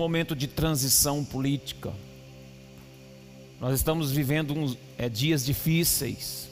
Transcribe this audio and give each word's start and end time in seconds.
momento 0.00 0.34
de 0.34 0.46
transição 0.46 1.22
política. 1.22 1.92
Nós 3.60 3.74
estamos 3.74 4.10
vivendo 4.10 4.54
uns, 4.54 4.78
é, 4.96 5.10
dias 5.10 5.44
difíceis. 5.44 6.48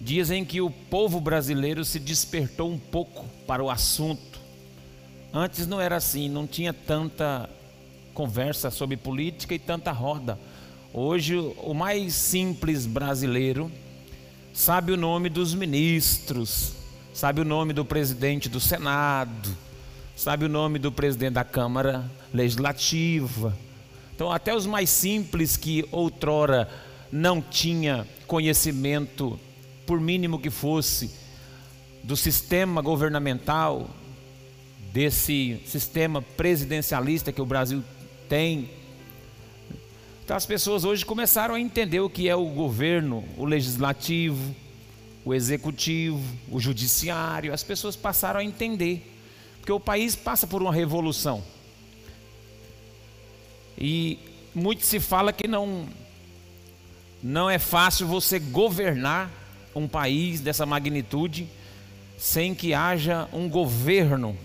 Dias 0.00 0.30
em 0.30 0.42
que 0.42 0.62
o 0.62 0.70
povo 0.70 1.20
brasileiro 1.20 1.84
se 1.84 1.98
despertou 1.98 2.70
um 2.70 2.78
pouco 2.78 3.26
para 3.46 3.62
o 3.62 3.68
assunto. 3.68 4.40
Antes 5.34 5.66
não 5.66 5.78
era 5.78 5.96
assim, 5.96 6.30
não 6.30 6.46
tinha 6.46 6.72
tanta 6.72 7.50
conversa 8.14 8.70
sobre 8.70 8.96
política 8.96 9.54
e 9.54 9.58
tanta 9.58 9.92
roda. 9.92 10.38
Hoje, 10.94 11.36
o 11.36 11.74
mais 11.74 12.14
simples 12.14 12.86
brasileiro 12.86 13.70
sabe 14.54 14.92
o 14.92 14.96
nome 14.96 15.28
dos 15.28 15.54
ministros, 15.54 16.72
sabe 17.12 17.42
o 17.42 17.44
nome 17.44 17.74
do 17.74 17.84
presidente 17.84 18.48
do 18.48 18.58
Senado, 18.58 19.54
sabe 20.16 20.44
o 20.44 20.48
nome 20.48 20.78
do 20.78 20.92
presidente 20.92 21.34
da 21.34 21.44
Câmara 21.44 22.10
Legislativa. 22.32 23.56
Então, 24.14 24.30
até 24.30 24.54
os 24.54 24.66
mais 24.66 24.90
simples 24.90 25.56
que 25.56 25.86
outrora 25.90 26.68
não 27.10 27.40
tinha 27.40 28.06
conhecimento 28.26 29.38
por 29.86 30.00
mínimo 30.00 30.38
que 30.38 30.50
fosse, 30.50 31.10
do 32.02 32.16
sistema 32.16 32.80
governamental, 32.80 33.90
desse 34.92 35.60
sistema 35.66 36.22
presidencialista 36.22 37.32
que 37.32 37.40
o 37.40 37.46
Brasil 37.46 37.82
tem. 38.28 38.70
Então 40.24 40.36
as 40.36 40.46
pessoas 40.46 40.84
hoje 40.84 41.04
começaram 41.04 41.54
a 41.54 41.60
entender 41.60 42.00
o 42.00 42.10
que 42.10 42.28
é 42.28 42.36
o 42.36 42.46
governo, 42.46 43.24
o 43.36 43.44
legislativo, 43.44 44.54
o 45.24 45.34
executivo, 45.34 46.22
o 46.50 46.60
judiciário. 46.60 47.52
As 47.52 47.64
pessoas 47.64 47.96
passaram 47.96 48.40
a 48.40 48.44
entender, 48.44 49.19
porque 49.70 49.72
o 49.72 49.78
país 49.78 50.16
passa 50.16 50.48
por 50.48 50.60
uma 50.60 50.72
revolução. 50.72 51.44
E 53.78 54.18
muito 54.52 54.84
se 54.84 54.98
fala 54.98 55.32
que 55.32 55.46
não 55.46 55.88
não 57.22 57.48
é 57.48 57.58
fácil 57.58 58.08
você 58.08 58.40
governar 58.40 59.30
um 59.74 59.86
país 59.86 60.40
dessa 60.40 60.66
magnitude 60.66 61.46
sem 62.18 62.52
que 62.52 62.74
haja 62.74 63.28
um 63.32 63.48
governo 63.48 64.36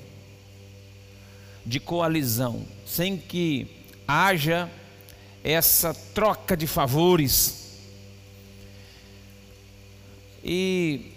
de 1.66 1.80
coalizão, 1.80 2.64
sem 2.86 3.17
que 3.17 3.66
haja 4.08 4.69
essa 5.44 5.92
troca 6.14 6.55
de 6.55 6.67
favores. 6.67 7.80
E 10.44 11.14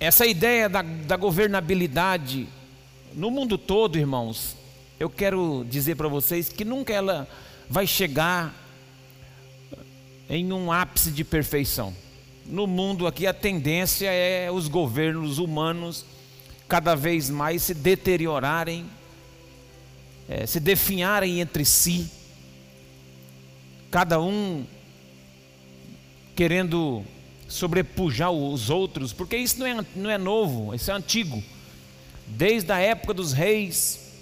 essa 0.00 0.26
ideia 0.26 0.66
da, 0.66 0.80
da 0.80 1.16
governabilidade 1.16 2.48
no 3.12 3.30
mundo 3.30 3.58
todo, 3.58 3.98
irmãos, 3.98 4.56
eu 4.98 5.10
quero 5.10 5.66
dizer 5.68 5.96
para 5.96 6.08
vocês 6.08 6.48
que 6.48 6.64
nunca 6.64 6.92
ela 6.92 7.28
vai 7.68 7.86
chegar 7.86 8.54
em 10.28 10.52
um 10.52 10.72
ápice 10.72 11.10
de 11.10 11.22
perfeição. 11.22 11.94
No 12.46 12.66
mundo 12.66 13.06
aqui 13.06 13.26
a 13.26 13.34
tendência 13.34 14.10
é 14.10 14.50
os 14.50 14.68
governos 14.68 15.38
humanos 15.38 16.06
cada 16.66 16.94
vez 16.94 17.28
mais 17.28 17.62
se 17.62 17.74
deteriorarem, 17.74 18.86
é, 20.28 20.46
se 20.46 20.60
definharem 20.60 21.40
entre 21.40 21.64
si, 21.64 22.10
cada 23.90 24.20
um 24.20 24.64
querendo 26.36 27.04
sobrepujar 27.50 28.30
os 28.30 28.70
outros, 28.70 29.12
porque 29.12 29.36
isso 29.36 29.58
não 29.58 29.66
é, 29.66 29.84
não 29.94 30.10
é 30.10 30.16
novo, 30.16 30.74
isso 30.74 30.90
é 30.90 30.94
antigo, 30.94 31.42
desde 32.26 32.72
a 32.72 32.78
época 32.78 33.12
dos 33.12 33.32
reis, 33.32 34.14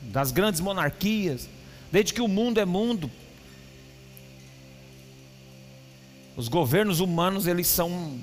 das 0.00 0.32
grandes 0.32 0.60
monarquias, 0.60 1.48
desde 1.92 2.14
que 2.14 2.22
o 2.22 2.28
mundo 2.28 2.58
é 2.58 2.64
mundo, 2.64 3.10
Os 6.38 6.46
governos 6.46 7.00
humanos, 7.00 7.48
eles 7.48 7.66
são 7.66 8.16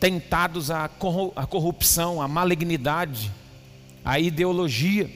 tentados 0.00 0.68
à 0.68 0.88
corrupção, 0.88 2.20
à 2.20 2.26
malignidade, 2.26 3.30
à 4.04 4.18
ideologia. 4.18 5.08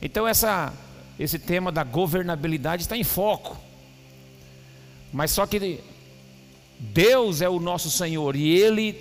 Então 0.00 0.24
essa, 0.24 0.72
esse 1.18 1.36
tema 1.36 1.72
da 1.72 1.82
governabilidade 1.82 2.82
está 2.82 2.96
em 2.96 3.02
foco. 3.02 3.60
Mas 5.12 5.32
só 5.32 5.48
que 5.48 5.80
Deus 6.78 7.40
é 7.40 7.48
o 7.48 7.60
nosso 7.60 7.90
Senhor 7.90 8.36
e 8.36 8.56
Ele 8.56 8.98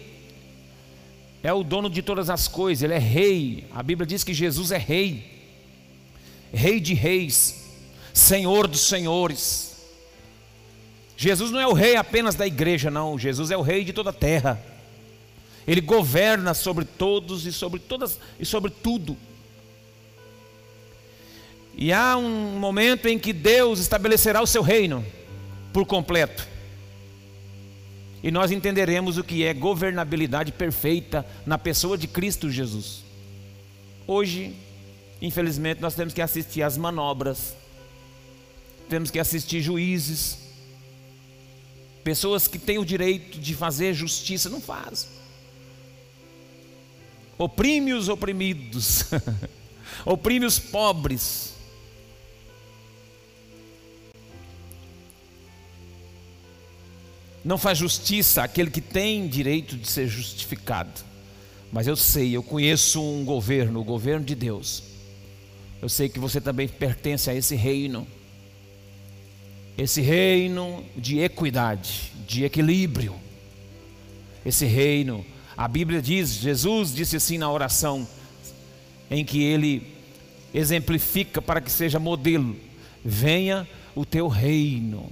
é 1.42 1.52
o 1.52 1.64
dono 1.64 1.90
de 1.90 2.02
todas 2.02 2.30
as 2.30 2.48
coisas, 2.48 2.84
Ele 2.84 2.94
é 2.94 3.00
rei. 3.00 3.66
A 3.74 3.84
Bíblia 3.84 4.08
diz 4.08 4.24
que 4.24 4.34
Jesus 4.34 4.72
é 4.72 4.78
rei, 4.78 5.26
rei 6.54 6.80
de 6.80 6.94
reis, 6.94 7.70
Senhor 8.14 8.68
dos 8.68 8.82
senhores. 8.82 9.74
Jesus 11.18 11.52
não 11.52 11.60
é 11.60 11.68
o 11.68 11.74
rei 11.74 11.96
apenas 11.96 12.36
da 12.36 12.48
igreja, 12.48 12.90
não. 12.90 13.18
Jesus 13.18 13.52
é 13.52 13.58
o 13.58 13.62
rei 13.62 13.84
de 13.84 13.94
toda 13.94 14.10
a 14.10 14.14
terra. 14.14 14.62
Ele 15.68 15.82
governa 15.82 16.54
sobre 16.54 16.86
todos 16.86 17.46
e 17.46 17.54
sobre 17.54 17.80
todas 17.80 18.20
e 18.40 18.46
sobre 18.46 18.72
tudo. 18.72 19.18
E 21.76 21.92
há 21.92 22.16
um 22.18 22.60
momento 22.60 23.08
em 23.08 23.18
que 23.18 23.34
Deus 23.34 23.80
estabelecerá 23.80 24.42
o 24.42 24.48
seu 24.48 24.62
reino 24.62 25.04
por 25.72 25.86
completo. 25.86 26.53
E 28.24 28.32
nós 28.32 28.50
entenderemos 28.50 29.18
o 29.18 29.24
que 29.24 29.44
é 29.44 29.54
governabilidade 29.54 30.52
perfeita 30.52 31.26
na 31.46 31.58
pessoa 31.58 31.98
de 31.98 32.08
Cristo 32.08 32.50
Jesus. 32.50 33.04
Hoje, 34.08 34.56
infelizmente, 35.22 35.82
nós 35.82 35.94
temos 35.94 36.14
que 36.14 36.22
assistir 36.22 36.64
às 36.64 36.78
manobras, 36.78 37.54
temos 38.90 39.12
que 39.12 39.20
assistir 39.20 39.62
juízes, 39.62 40.44
Pessoas 42.04 42.48
que 42.48 42.60
têm 42.60 42.78
o 42.78 42.86
direito 42.86 43.40
de 43.40 43.56
fazer 43.56 43.94
justiça 43.94 44.50
não 44.50 44.60
fazem. 44.60 45.10
Oprime 47.38 47.94
os 47.94 48.10
oprimidos, 48.10 49.06
oprime 50.06 50.46
os 50.46 50.60
pobres. 50.60 51.53
Não 57.44 57.58
faz 57.58 57.78
justiça 57.78 58.44
aquele 58.44 58.70
que 58.70 58.82
tem 58.82 59.28
direito 59.28 59.76
de 59.76 59.88
ser 59.88 60.08
justificado. 60.08 61.02
Mas 61.72 61.88
eu 61.88 61.96
sei, 61.96 62.36
eu 62.36 62.44
conheço 62.44 63.02
um 63.02 63.26
governo, 63.26 63.82
o 63.82 63.84
governo 63.84 64.26
de 64.26 64.36
Deus. 64.36 64.84
Eu 65.82 65.90
sei 65.90 66.08
que 66.08 66.20
você 66.20 66.40
também 66.40 66.68
pertence 66.68 67.30
a 67.30 67.36
esse 67.36 67.56
reino 67.56 68.08
esse 69.78 70.02
reino 70.02 70.84
de 70.96 71.20
equidade, 71.20 72.12
de 72.28 72.44
equilíbrio. 72.44 73.16
Esse 74.46 74.66
reino, 74.66 75.26
a 75.58 75.68
Bíblia 75.68 76.02
diz, 76.02 76.34
Jesus 76.36 76.94
disse 76.94 77.16
assim 77.16 77.38
na 77.38 77.52
oração, 77.52 78.08
em 79.10 79.24
que 79.26 79.42
ele 79.42 79.96
exemplifica 80.54 81.42
para 81.42 81.62
que 81.62 81.72
seja 81.72 82.00
modelo: 82.00 82.56
venha 83.04 83.68
o 83.96 84.06
teu 84.06 84.28
reino, 84.28 85.10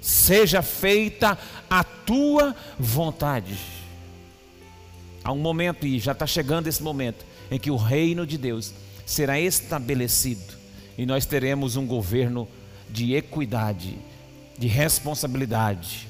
seja 0.00 0.62
feita 0.62 1.38
a 1.68 1.84
tua 1.84 2.54
vontade. 2.78 3.58
Há 5.22 5.32
um 5.32 5.38
momento, 5.38 5.86
e 5.86 5.98
já 5.98 6.12
está 6.12 6.26
chegando 6.26 6.66
esse 6.66 6.82
momento, 6.82 7.24
em 7.50 7.58
que 7.58 7.70
o 7.70 7.76
reino 7.76 8.26
de 8.26 8.38
Deus 8.38 8.72
será 9.04 9.38
estabelecido 9.38 10.60
e 11.00 11.06
nós 11.06 11.24
teremos 11.24 11.76
um 11.76 11.86
governo 11.86 12.46
de 12.90 13.14
equidade, 13.14 13.98
de 14.58 14.68
responsabilidade, 14.68 16.06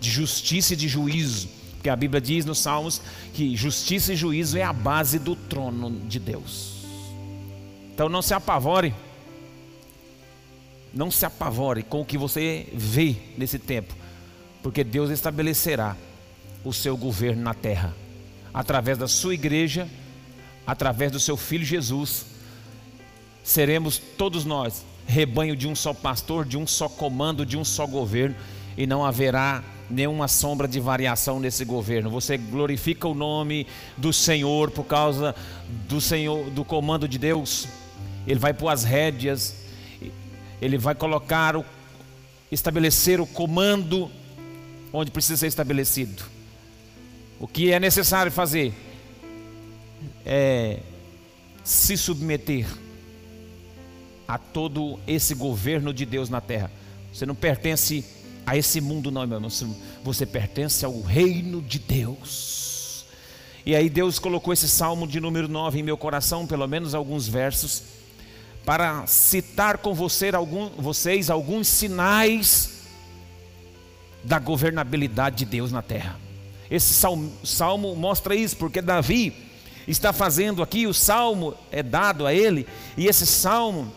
de 0.00 0.08
justiça 0.08 0.74
e 0.74 0.76
de 0.76 0.86
juízo. 0.86 1.48
Porque 1.72 1.88
a 1.90 1.96
Bíblia 1.96 2.20
diz 2.20 2.44
nos 2.44 2.60
Salmos 2.60 3.02
que 3.32 3.56
justiça 3.56 4.12
e 4.12 4.16
juízo 4.16 4.56
é 4.56 4.62
a 4.62 4.72
base 4.72 5.18
do 5.18 5.34
trono 5.34 5.90
de 6.06 6.20
Deus. 6.20 6.84
Então 7.92 8.08
não 8.08 8.22
se 8.22 8.32
apavore. 8.32 8.94
Não 10.94 11.10
se 11.10 11.26
apavore 11.26 11.82
com 11.82 12.00
o 12.00 12.04
que 12.04 12.16
você 12.16 12.68
vê 12.72 13.16
nesse 13.36 13.58
tempo, 13.58 13.94
porque 14.62 14.84
Deus 14.84 15.10
estabelecerá 15.10 15.96
o 16.64 16.72
seu 16.72 16.96
governo 16.96 17.42
na 17.42 17.52
terra, 17.52 17.94
através 18.52 18.96
da 18.96 19.08
sua 19.08 19.34
igreja, 19.34 19.88
através 20.66 21.10
do 21.10 21.18
seu 21.20 21.36
filho 21.36 21.64
Jesus. 21.64 22.26
Seremos 23.42 23.98
todos 23.98 24.44
nós 24.44 24.84
rebanho 25.06 25.54
de 25.54 25.68
um 25.68 25.74
só 25.74 25.92
pastor, 25.92 26.44
de 26.44 26.56
um 26.56 26.66
só 26.66 26.88
comando, 26.88 27.44
de 27.44 27.56
um 27.56 27.64
só 27.64 27.86
governo, 27.86 28.34
e 28.76 28.86
não 28.86 29.04
haverá 29.04 29.62
nenhuma 29.90 30.28
sombra 30.28 30.66
de 30.66 30.80
variação 30.80 31.38
nesse 31.38 31.64
governo. 31.64 32.10
Você 32.10 32.36
glorifica 32.36 33.06
o 33.06 33.14
nome 33.14 33.66
do 33.96 34.12
Senhor 34.12 34.70
por 34.70 34.84
causa 34.84 35.34
do 35.88 36.00
Senhor, 36.00 36.50
do 36.50 36.64
comando 36.64 37.06
de 37.06 37.18
Deus. 37.18 37.68
Ele 38.26 38.40
vai 38.40 38.54
pôr 38.54 38.68
as 38.68 38.84
rédeas, 38.84 39.63
ele 40.64 40.78
vai 40.78 40.94
colocar 40.94 41.56
o 41.56 41.64
estabelecer 42.50 43.20
o 43.20 43.26
comando 43.26 44.10
onde 44.92 45.10
precisa 45.10 45.36
ser 45.36 45.48
estabelecido. 45.48 46.22
O 47.38 47.46
que 47.46 47.70
é 47.70 47.78
necessário 47.78 48.32
fazer 48.32 48.72
é 50.24 50.78
se 51.62 51.98
submeter 51.98 52.66
a 54.26 54.38
todo 54.38 54.98
esse 55.06 55.34
governo 55.34 55.92
de 55.92 56.06
Deus 56.06 56.30
na 56.30 56.40
terra. 56.40 56.70
Você 57.12 57.26
não 57.26 57.34
pertence 57.34 58.02
a 58.46 58.56
esse 58.56 58.80
mundo, 58.80 59.10
não, 59.10 59.26
meu 59.26 59.36
irmão. 59.36 59.50
Você 60.02 60.24
pertence 60.24 60.82
ao 60.82 61.02
reino 61.02 61.60
de 61.60 61.78
Deus. 61.78 63.04
E 63.66 63.76
aí 63.76 63.90
Deus 63.90 64.18
colocou 64.18 64.52
esse 64.54 64.68
salmo 64.68 65.06
de 65.06 65.20
número 65.20 65.46
9 65.46 65.80
em 65.80 65.82
meu 65.82 65.98
coração, 65.98 66.46
pelo 66.46 66.66
menos 66.66 66.94
alguns 66.94 67.28
versos, 67.28 67.82
para 68.64 69.06
citar 69.06 69.78
com 69.78 69.92
você, 69.94 70.30
algum, 70.34 70.68
vocês 70.70 71.28
alguns 71.28 71.68
sinais 71.68 72.70
da 74.22 74.38
governabilidade 74.38 75.36
de 75.36 75.44
Deus 75.44 75.70
na 75.70 75.82
terra. 75.82 76.18
Esse 76.70 76.94
salmo, 76.94 77.32
salmo 77.44 77.94
mostra 77.94 78.34
isso, 78.34 78.56
porque 78.56 78.80
Davi 78.80 79.34
está 79.86 80.12
fazendo 80.12 80.62
aqui, 80.62 80.86
o 80.86 80.94
salmo 80.94 81.54
é 81.70 81.82
dado 81.82 82.26
a 82.26 82.32
ele, 82.32 82.66
e 82.96 83.06
esse 83.06 83.26
salmo 83.26 83.92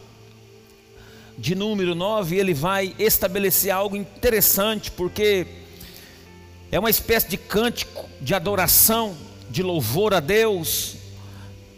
de 1.37 1.55
número 1.55 1.93
9, 1.93 2.35
ele 2.35 2.53
vai 2.53 2.95
estabelecer 2.99 3.71
algo 3.71 3.95
interessante, 3.95 4.91
porque 4.91 5.47
é 6.71 6.79
uma 6.79 6.89
espécie 6.89 7.29
de 7.29 7.37
cântico 7.37 8.05
de 8.19 8.33
adoração, 8.33 9.15
de 9.49 9.63
louvor 9.63 10.13
a 10.13 10.19
Deus, 10.19 10.95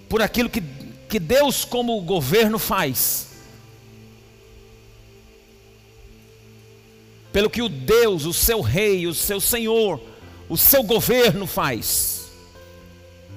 por 0.07 0.21
aquilo 0.21 0.49
que, 0.49 0.63
que 1.09 1.19
Deus, 1.19 1.65
como 1.65 1.99
governo, 2.01 2.59
faz. 2.59 3.27
Pelo 7.33 7.49
que 7.49 7.61
o 7.61 7.67
Deus, 7.67 8.25
o 8.25 8.33
seu 8.33 8.61
rei, 8.61 9.07
o 9.07 9.13
seu 9.13 9.41
senhor, 9.41 9.99
o 10.47 10.55
seu 10.55 10.83
governo 10.83 11.47
faz. 11.47 12.29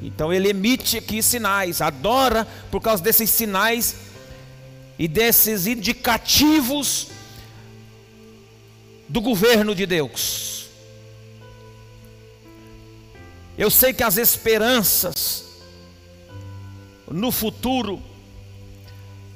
Então 0.02 0.32
ele 0.32 0.48
emite 0.48 0.98
aqui 0.98 1.22
sinais, 1.22 1.80
adora 1.80 2.46
por 2.70 2.80
causa 2.80 3.02
desses 3.02 3.30
sinais 3.30 3.96
e 4.98 5.08
desses 5.08 5.66
indicativos 5.66 7.08
do 9.08 9.20
governo 9.20 9.74
de 9.74 9.86
Deus. 9.86 10.66
Eu 13.56 13.70
sei 13.70 13.92
que 13.92 14.02
as 14.02 14.16
esperanças 14.16 15.51
no 17.12 17.30
futuro 17.30 18.02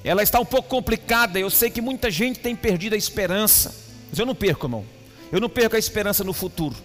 ela 0.07 0.23
está 0.23 0.39
um 0.39 0.45
pouco 0.45 0.69
complicada. 0.69 1.39
Eu 1.39 1.51
sei 1.51 1.69
que 1.69 1.81
muita 1.81 2.11
gente 2.11 2.39
tem 2.39 2.55
perdido 2.55 2.95
a 2.95 2.97
esperança, 2.97 3.75
mas 4.09 4.19
eu 4.19 4.25
não 4.25 4.37
perco, 4.37 4.67
irmão. 4.67 4.85
Eu 5.33 5.41
não 5.41 5.49
perco 5.49 5.75
a 5.75 5.79
esperança 5.79 6.23
no 6.23 6.33
futuro. 6.33 6.77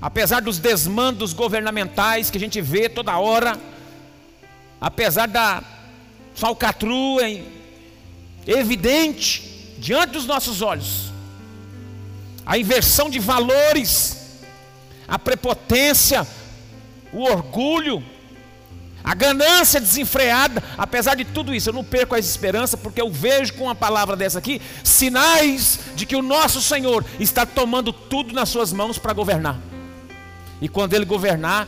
Apesar 0.00 0.40
dos 0.40 0.58
desmandos 0.58 1.32
governamentais 1.32 2.28
que 2.28 2.36
a 2.36 2.40
gente 2.40 2.60
vê 2.60 2.88
toda 2.88 3.16
hora, 3.16 3.56
apesar 4.80 5.28
da 5.28 5.62
falcatrua 6.34 7.22
evidente 8.44 9.76
diante 9.78 10.10
dos 10.10 10.26
nossos 10.26 10.60
olhos. 10.60 11.12
A 12.44 12.58
inversão 12.58 13.08
de 13.08 13.20
valores, 13.20 14.42
a 15.06 15.20
prepotência, 15.20 16.26
o 17.12 17.22
orgulho, 17.22 18.02
a 19.04 19.14
ganância 19.14 19.80
desenfreada, 19.80 20.62
apesar 20.78 21.14
de 21.14 21.24
tudo 21.24 21.54
isso, 21.54 21.70
eu 21.70 21.74
não 21.74 21.84
perco 21.84 22.14
a 22.14 22.18
esperança, 22.18 22.76
porque 22.76 23.00
eu 23.00 23.10
vejo 23.10 23.54
com 23.54 23.64
uma 23.64 23.74
palavra 23.74 24.16
dessa 24.16 24.38
aqui 24.38 24.60
sinais 24.84 25.80
de 25.94 26.06
que 26.06 26.16
o 26.16 26.22
nosso 26.22 26.62
Senhor 26.62 27.04
está 27.18 27.44
tomando 27.44 27.92
tudo 27.92 28.32
nas 28.32 28.48
suas 28.48 28.72
mãos 28.72 28.98
para 28.98 29.12
governar. 29.12 29.58
E 30.60 30.68
quando 30.68 30.94
Ele 30.94 31.04
governar, 31.04 31.66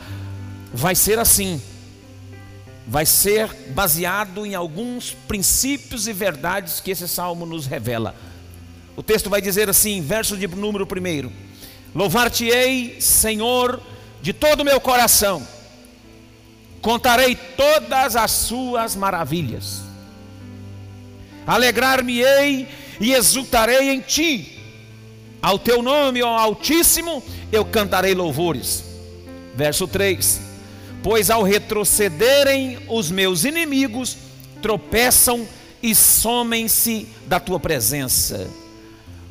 vai 0.73 0.95
ser 0.95 1.19
assim 1.19 1.61
vai 2.87 3.05
ser 3.05 3.49
baseado 3.69 4.45
em 4.45 4.53
alguns 4.53 5.11
princípios 5.27 6.07
e 6.07 6.13
verdades 6.13 6.79
que 6.79 6.91
esse 6.91 7.07
salmo 7.07 7.45
nos 7.45 7.65
revela. 7.65 8.15
O 8.95 9.03
texto 9.03 9.29
vai 9.29 9.41
dizer 9.41 9.69
assim, 9.69 10.01
verso 10.01 10.37
de 10.37 10.47
número 10.47 10.85
1: 10.85 11.31
Louvar-te-ei, 11.93 13.01
Senhor, 13.01 13.81
de 14.21 14.33
todo 14.33 14.61
o 14.61 14.65
meu 14.65 14.79
coração, 14.79 15.45
contarei 16.85 17.35
todas 17.35 18.15
as 18.15 18.29
suas 18.29 18.95
maravilhas, 18.95 19.81
alegrar-me-ei 21.47 22.67
e 23.01 23.11
exultarei 23.11 23.89
em 23.89 24.01
ti, 24.01 24.61
ao 25.41 25.57
teu 25.57 25.81
nome, 25.81 26.21
ó 26.21 26.37
Altíssimo, 26.37 27.23
eu 27.51 27.65
cantarei 27.65 28.13
louvores. 28.13 28.83
Verso 29.55 29.87
3: 29.87 30.39
pois 31.01 31.31
ao 31.31 31.41
retrocederem 31.41 32.77
os 32.87 33.09
meus 33.09 33.45
inimigos, 33.45 34.15
tropeçam 34.61 35.47
e 35.81 35.95
somem-se 35.95 37.07
da 37.25 37.39
tua 37.39 37.59
presença. 37.59 38.47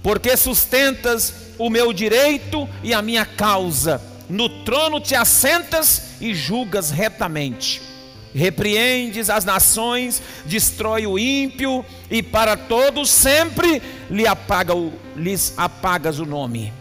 Porque 0.03 0.37
sustentas 0.37 1.33
o 1.57 1.71
meu 1.71 1.93
direito 1.93 2.69
e 2.83 2.93
a 2.93 3.01
minha 3.01 3.25
causa, 3.25 4.03
no 4.29 4.49
trono 4.65 5.01
te 5.01 5.15
assentas 5.15 6.21
e 6.21 6.35
julgas 6.35 6.91
retamente. 6.91 7.83
Repreendes 8.35 9.31
as 9.31 9.45
nações, 9.45 10.21
destrói 10.45 11.07
o 11.07 11.19
ímpio 11.19 11.85
e 12.11 12.21
para 12.23 12.57
todos 12.57 13.09
sempre 13.09 13.81
lhe 14.11 14.27
apaga 14.27 14.75
o, 14.75 14.93
lhes 15.15 15.55
apagas 15.57 16.19
o 16.19 16.27
nome. 16.27 16.73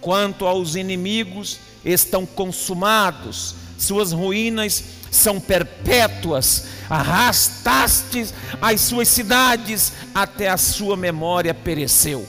Quanto 0.00 0.46
aos 0.46 0.74
inimigos, 0.74 1.58
estão 1.84 2.26
consumados, 2.26 3.54
suas 3.78 4.12
ruínas 4.12 4.84
são 5.10 5.40
perpétuas, 5.40 6.66
arrastastes 6.90 8.34
as 8.60 8.82
suas 8.82 9.08
cidades, 9.08 9.92
até 10.14 10.48
a 10.48 10.56
sua 10.58 10.96
memória 10.96 11.54
pereceu. 11.54 12.26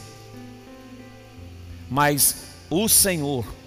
Mas 1.89 2.35
o 2.69 2.87
Senhor 2.87 3.58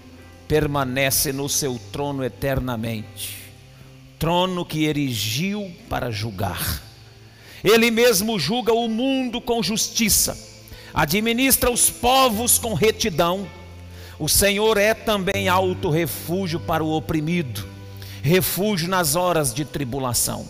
permanece 0.53 1.33
no 1.33 1.49
seu 1.49 1.81
trono 1.91 2.23
eternamente 2.23 3.41
trono 4.19 4.63
que 4.63 4.85
erigiu 4.85 5.73
para 5.89 6.11
julgar. 6.11 6.79
Ele 7.63 7.89
mesmo 7.89 8.37
julga 8.37 8.71
o 8.71 8.87
mundo 8.87 9.41
com 9.41 9.63
justiça, 9.63 10.37
administra 10.93 11.71
os 11.71 11.89
povos 11.89 12.59
com 12.59 12.75
retidão. 12.75 13.47
O 14.19 14.29
Senhor 14.29 14.77
é 14.77 14.93
também 14.93 15.49
alto 15.49 15.89
refúgio 15.89 16.59
para 16.59 16.83
o 16.83 16.95
oprimido 16.95 17.67
refúgio 18.21 18.87
nas 18.87 19.15
horas 19.15 19.51
de 19.55 19.65
tribulação. 19.65 20.47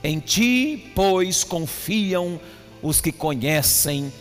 Em 0.00 0.20
ti, 0.20 0.92
pois, 0.94 1.42
confiam 1.42 2.40
os 2.80 3.00
que 3.00 3.10
conhecem 3.10 4.12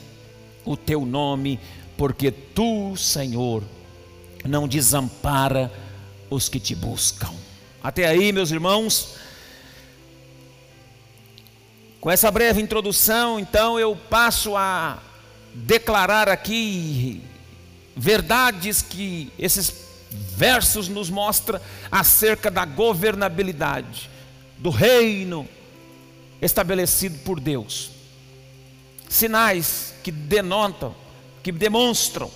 o 0.66 0.75
teu 0.75 1.06
nome, 1.06 1.60
porque 1.96 2.32
tu, 2.32 2.98
Senhor, 2.98 3.63
não 4.46 4.68
desampara 4.68 5.72
os 6.30 6.48
que 6.50 6.60
te 6.60 6.75
buscam. 6.75 7.32
Até 7.84 8.08
aí, 8.08 8.32
meus 8.32 8.52
irmãos, 8.52 9.16
com 12.00 12.10
essa 12.12 12.30
breve 12.30 12.62
introdução, 12.62 13.40
então 13.40 13.80
eu 13.80 13.96
passo 13.96 14.56
a 14.56 15.00
declarar 15.54 16.30
aqui 16.30 17.22
verdades 17.96 18.82
que 18.82 19.32
esses 19.40 19.86
versos 20.12 20.88
nos 20.88 21.10
mostra 21.10 21.62
acerca 21.92 22.52
da 22.52 22.66
governabilidade 22.66 24.10
do 24.58 24.70
reino 24.70 25.48
estabelecido 26.42 27.18
por 27.20 27.40
Deus. 27.40 27.92
Sinais 29.10 29.94
que 30.04 30.12
denotam, 30.12 30.96
que 31.42 31.52
demonstram 31.52 32.30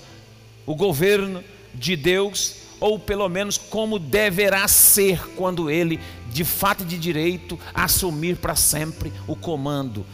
o 0.66 0.75
governo 0.75 1.44
de 1.74 1.96
Deus, 1.96 2.56
ou 2.80 2.98
pelo 2.98 3.28
menos 3.28 3.58
como 3.58 4.00
deverá 4.00 4.68
ser 4.68 5.20
quando 5.36 5.70
ele, 5.70 6.00
de 6.32 6.44
fato 6.44 6.84
e 6.84 6.86
de 6.86 6.98
direito, 6.98 7.60
assumir 7.74 8.38
para 8.38 8.56
sempre 8.56 9.12
o 9.28 9.36
comando 9.36 10.06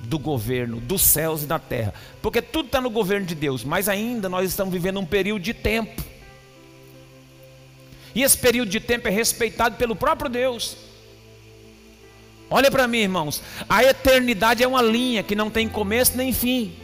do 0.00 0.18
governo 0.18 0.80
dos 0.80 1.02
céus 1.02 1.42
e 1.42 1.46
da 1.46 1.58
terra. 1.58 1.92
Porque 2.22 2.40
tudo 2.40 2.66
está 2.66 2.80
no 2.80 2.90
governo 2.90 3.26
de 3.26 3.34
Deus, 3.34 3.64
mas 3.64 3.88
ainda 3.88 4.28
nós 4.28 4.48
estamos 4.48 4.72
vivendo 4.72 5.00
um 5.00 5.06
período 5.06 5.42
de 5.42 5.54
tempo 5.54 6.02
e 8.16 8.22
esse 8.22 8.38
período 8.38 8.70
de 8.70 8.80
tempo 8.80 9.06
é 9.08 9.10
respeitado 9.10 9.76
pelo 9.76 9.94
próprio 9.94 10.30
Deus. 10.30 10.74
Olha 12.48 12.70
para 12.70 12.88
mim, 12.88 13.00
irmãos. 13.00 13.42
A 13.68 13.84
eternidade 13.84 14.62
é 14.62 14.66
uma 14.66 14.80
linha 14.80 15.22
que 15.22 15.34
não 15.34 15.50
tem 15.50 15.68
começo 15.68 16.16
nem 16.16 16.32
fim. 16.32 16.74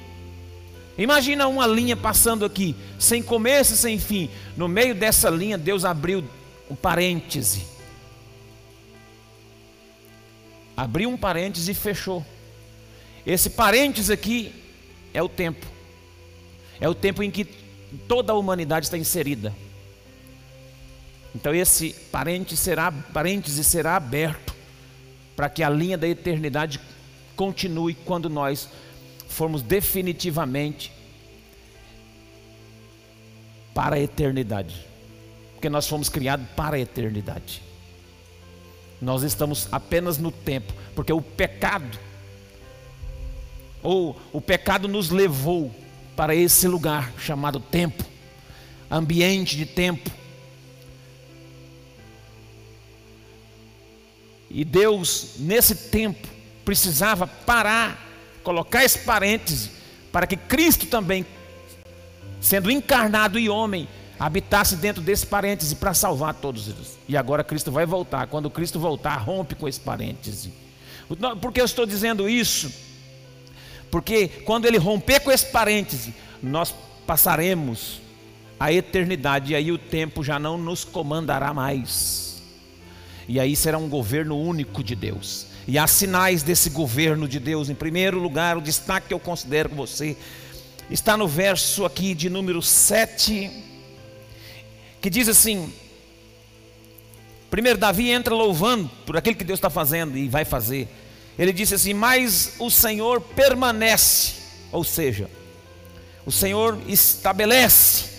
Imagina 0.97 1.47
uma 1.49 1.67
linha 1.67 1.97
passando 1.97 2.45
aqui, 2.45 2.77
sem 2.99 3.23
começo 3.23 3.75
e 3.75 3.77
sem 3.77 3.99
fim. 3.99 4.31
No 4.57 4.69
meio 4.69 4.95
dessa 4.95 5.31
linha, 5.31 5.57
Deus 5.57 5.85
abriu 5.85 6.25
um 6.71 6.75
parêntese. 6.75 7.65
Abriu 10.77 11.09
um 11.09 11.17
parêntese 11.17 11.71
e 11.71 11.75
fechou. 11.75 12.25
Esse 13.27 13.51
parêntese 13.51 14.13
aqui 14.13 14.53
é 15.15 15.23
o 15.23 15.29
tempo. 15.29 15.67
É 16.81 16.89
o 16.89 16.95
tempo 16.95 17.23
em 17.23 17.31
que 17.31 17.45
toda 18.09 18.33
a 18.33 18.37
humanidade 18.37 18.87
está 18.87 18.99
inserida. 18.99 19.55
Então 21.35 21.55
esse 21.55 21.95
parêntese 22.11 22.61
será, 22.61 22.93
parêntese 22.93 23.65
será 23.65 23.97
aberto 23.97 24.55
para 25.35 25.49
que 25.49 25.63
a 25.63 25.71
linha 25.71 25.97
da 25.97 26.07
eternidade 26.07 26.79
continue 27.35 27.95
quando 27.95 28.29
nós 28.29 28.69
formos 29.33 29.63
definitivamente 29.63 30.93
para 33.75 33.97
a 33.97 34.01
eternidade. 34.01 34.87
Porque 35.55 35.69
nós 35.69 35.89
fomos 35.89 36.09
criados 36.09 36.47
para 36.57 36.77
a 36.77 36.81
eternidade. 36.81 37.63
Nós 39.01 39.23
estamos 39.23 39.69
apenas 39.73 40.19
no 40.19 40.31
tempo, 40.31 40.73
porque 40.95 41.13
o 41.13 41.21
pecado 41.21 41.99
ou 43.83 44.21
o 44.33 44.41
pecado 44.41 44.87
nos 44.87 45.11
levou 45.11 45.75
para 46.15 46.35
esse 46.35 46.69
lugar 46.69 47.13
chamado 47.19 47.59
tempo, 47.59 48.05
ambiente 48.91 49.57
de 49.57 49.67
tempo. 49.67 50.11
E 54.49 54.65
Deus, 54.65 55.37
nesse 55.39 55.75
tempo, 55.75 56.29
precisava 56.65 57.27
parar, 57.27 58.12
colocar 58.43 58.85
esse 58.85 58.99
parêntese, 59.01 59.71
para 60.11 60.27
que 60.27 60.37
Cristo 60.37 60.87
também, 60.87 61.25
sendo 62.41 62.71
encarnado 62.71 63.39
e 63.39 63.49
homem, 63.49 63.89
habitasse 64.19 64.77
dentro 64.77 65.03
desse 65.03 65.27
parêntese 65.27 65.75
para 65.77 65.95
salvar 65.95 66.35
todos 66.35 66.69
eles. 66.69 66.99
E 67.09 67.17
agora 67.17 67.43
Cristo 67.43 67.73
vai 67.73 67.85
voltar. 67.85 68.27
Quando 68.29 68.51
Cristo 68.51 68.79
voltar, 68.79 69.17
rompe 69.17 69.55
com 69.55 69.67
esse 69.69 69.81
parêntese. 69.81 70.53
Por 71.41 71.53
que 71.53 71.61
eu 71.61 71.65
estou 71.65 71.85
dizendo 71.85 72.29
isso? 72.29 72.73
Porque 73.91 74.29
quando 74.29 74.67
ele 74.67 74.79
romper 74.79 75.21
com 75.21 75.31
esse 75.31 75.47
parêntese, 75.47 76.15
nós 76.43 76.75
passaremos 77.07 78.01
a 78.59 78.73
eternidade 78.73 79.53
e 79.53 79.57
aí 79.57 79.73
o 79.73 79.79
tempo 79.79 80.23
já 80.23 80.39
não 80.39 80.57
nos 80.57 80.85
comandará 80.85 81.53
mais. 81.53 82.43
E 83.29 83.41
aí 83.41 83.57
será 83.57 83.77
um 83.77 83.89
governo 83.89 84.39
único 84.39 84.83
de 84.85 84.95
Deus. 84.95 85.47
E 85.67 85.79
há 85.79 85.87
sinais 85.87 86.43
desse 86.43 86.71
governo 86.71 87.29
de 87.29 87.39
Deus. 87.39 87.69
Em 87.69 87.75
primeiro 87.75 88.19
lugar, 88.19 88.57
o 88.57 88.61
destaque 88.61 89.09
que 89.09 89.15
eu 89.15 89.21
considero 89.21 89.69
com 89.69 89.77
você 89.77 90.17
está 90.91 91.17
no 91.17 91.29
verso 91.29 91.85
aqui 91.85 92.15
de 92.15 92.29
número 92.29 92.61
7, 92.61 93.51
que 95.01 95.09
diz 95.09 95.29
assim: 95.29 95.73
Primeiro, 97.51 97.79
Davi 97.79 98.11
entra 98.11 98.35
louvando 98.35 98.91
por 99.07 99.17
aquilo 99.17 99.37
que 99.37 99.45
Deus 99.45 99.59
está 99.59 99.71
fazendo 99.71 100.17
e 100.19 100.29
vai 100.29 100.45
fazer. 100.45 100.89
Ele 101.39 101.53
disse 101.53 101.75
assim: 101.75 101.95
Mas 101.95 102.55
o 102.59 102.71
Senhor 102.71 103.21
permanece, 103.21 104.35
ou 104.73 104.83
seja, 104.83 105.31
o 106.27 106.33
Senhor 106.33 106.79
estabelece 106.89 108.11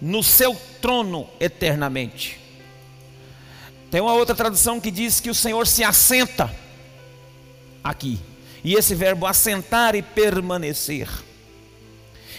no 0.00 0.22
seu 0.22 0.56
trono 0.80 1.28
eternamente. 1.38 2.41
Tem 3.92 4.00
uma 4.00 4.14
outra 4.14 4.34
tradução 4.34 4.80
que 4.80 4.90
diz 4.90 5.20
que 5.20 5.28
o 5.28 5.34
Senhor 5.34 5.66
se 5.66 5.84
assenta 5.84 6.50
aqui. 7.84 8.18
E 8.64 8.72
esse 8.72 8.94
verbo 8.94 9.26
assentar 9.26 9.94
e 9.94 10.00
permanecer, 10.00 11.10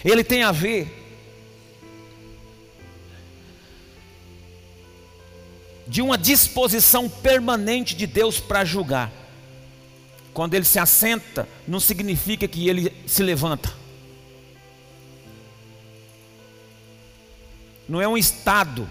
ele 0.04 0.24
tem 0.24 0.42
a 0.42 0.50
ver 0.50 0.92
de 5.86 6.02
uma 6.02 6.18
disposição 6.18 7.08
permanente 7.08 7.94
de 7.94 8.08
Deus 8.08 8.40
para 8.40 8.64
julgar. 8.64 9.12
Quando 10.32 10.54
ele 10.54 10.64
se 10.64 10.80
assenta, 10.80 11.48
não 11.68 11.78
significa 11.78 12.48
que 12.48 12.68
ele 12.68 12.92
se 13.06 13.22
levanta. 13.22 13.72
Não 17.88 18.02
é 18.02 18.08
um 18.08 18.18
estado 18.18 18.90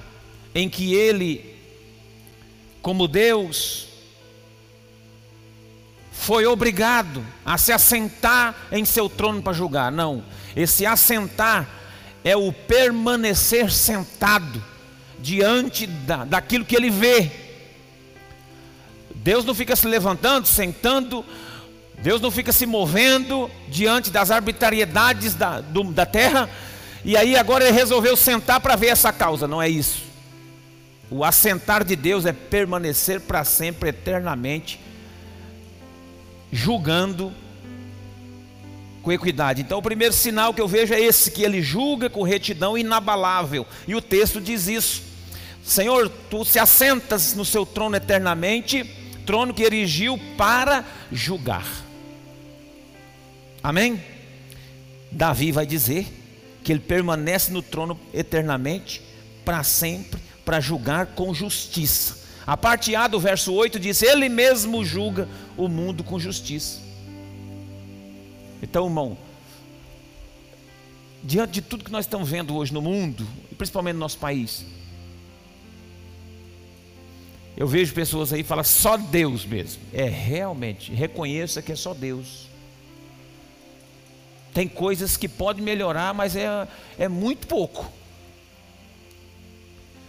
em 0.56 0.70
que 0.70 0.94
ele, 0.94 1.53
como 2.84 3.08
Deus, 3.08 3.88
foi 6.12 6.46
obrigado 6.46 7.26
a 7.46 7.58
se 7.58 7.72
assentar 7.72 8.54
em 8.74 8.84
seu 8.84 9.10
trono 9.10 9.42
para 9.42 9.54
julgar. 9.54 9.90
Não, 9.90 10.22
esse 10.54 10.86
assentar 10.86 11.68
é 12.26 12.36
o 12.36 12.52
permanecer 12.52 13.72
sentado 13.72 14.62
diante 15.18 15.88
da, 15.88 16.26
daquilo 16.26 16.66
que 16.66 16.76
ele 16.76 16.90
vê. 16.90 17.32
Deus 19.16 19.46
não 19.46 19.56
fica 19.56 19.78
se 19.78 19.88
levantando, 19.88 20.46
sentando, 20.46 21.24
Deus 22.00 22.20
não 22.20 22.30
fica 22.30 22.52
se 22.52 22.66
movendo 22.66 23.50
diante 23.70 24.12
das 24.12 24.30
arbitrariedades 24.30 25.36
da, 25.36 25.62
do, 25.62 25.86
da 25.86 26.06
terra, 26.06 26.50
e 27.06 27.16
aí 27.16 27.38
agora 27.38 27.64
ele 27.64 27.78
resolveu 27.78 28.18
sentar 28.18 28.60
para 28.60 28.76
ver 28.76 28.88
essa 28.88 29.14
causa, 29.14 29.48
não 29.48 29.62
é 29.62 29.70
isso. 29.70 30.13
O 31.16 31.24
assentar 31.24 31.84
de 31.84 31.96
Deus 31.96 32.26
é 32.26 32.34
permanecer 32.34 33.22
para 33.22 33.44
sempre, 33.44 33.90
eternamente, 33.90 34.80
julgando 36.52 37.32
com 39.04 39.12
equidade. 39.12 39.62
Então, 39.62 39.78
o 39.78 39.84
primeiro 39.84 40.12
sinal 40.12 40.56
que 40.56 40.60
eu 40.60 40.68
vejo 40.68 40.92
é 40.92 41.00
esse: 41.00 41.30
que 41.30 41.44
ele 41.44 41.62
julga 41.62 42.10
com 42.10 42.24
retidão 42.24 42.76
inabalável, 42.76 43.64
e 43.88 43.94
o 43.94 44.02
texto 44.02 44.42
diz 44.42 44.66
isso. 44.66 45.04
Senhor, 45.64 46.10
tu 46.32 46.44
se 46.44 46.58
assentas 46.58 47.36
no 47.36 47.46
seu 47.46 47.64
trono 47.64 47.96
eternamente, 47.96 48.84
trono 49.24 49.54
que 49.54 49.62
erigiu 49.62 50.20
para 50.36 50.84
julgar. 51.12 51.68
Amém? 53.62 54.04
Davi 55.12 55.52
vai 55.52 55.68
dizer 55.68 56.08
que 56.64 56.72
ele 56.72 56.80
permanece 56.80 57.52
no 57.52 57.62
trono 57.62 58.00
eternamente, 58.12 59.00
para 59.46 59.64
sempre, 59.64 60.20
para 60.44 60.60
julgar 60.60 61.08
com 61.08 61.34
justiça. 61.34 62.24
A 62.46 62.58
parte 62.58 62.96
A 62.96 63.08
do 63.08 63.20
verso 63.20 63.54
8 63.54 63.80
diz: 63.80 64.02
Ele 64.02 64.28
mesmo 64.28 64.84
julga 64.84 65.28
o 65.56 65.68
mundo 65.68 66.04
com 66.04 66.20
justiça. 66.20 66.80
Então, 68.62 68.86
irmão, 68.86 69.18
diante 71.24 71.54
de 71.54 71.62
tudo 71.62 71.84
que 71.84 71.92
nós 71.92 72.06
estamos 72.06 72.30
vendo 72.30 72.56
hoje 72.56 72.74
no 72.74 72.82
mundo, 72.82 73.28
principalmente 73.58 73.94
no 73.94 74.00
nosso 74.00 74.18
país, 74.18 74.66
eu 77.56 77.68
vejo 77.68 77.94
pessoas 77.94 78.34
aí 78.34 78.42
que 78.42 78.50
falam 78.50 78.64
só 78.64 78.98
Deus 78.98 79.46
mesmo. 79.46 79.82
É 79.94 80.06
realmente, 80.06 80.92
reconheça 80.92 81.62
que 81.62 81.72
é 81.72 81.76
só 81.76 81.94
Deus. 81.94 82.48
Tem 84.54 84.68
coisas 84.68 85.18
que 85.18 85.28
podem 85.28 85.64
melhorar, 85.64 86.14
mas 86.14 86.36
é, 86.36 86.68
é 86.98 87.08
muito 87.08 87.48
pouco. 87.48 87.92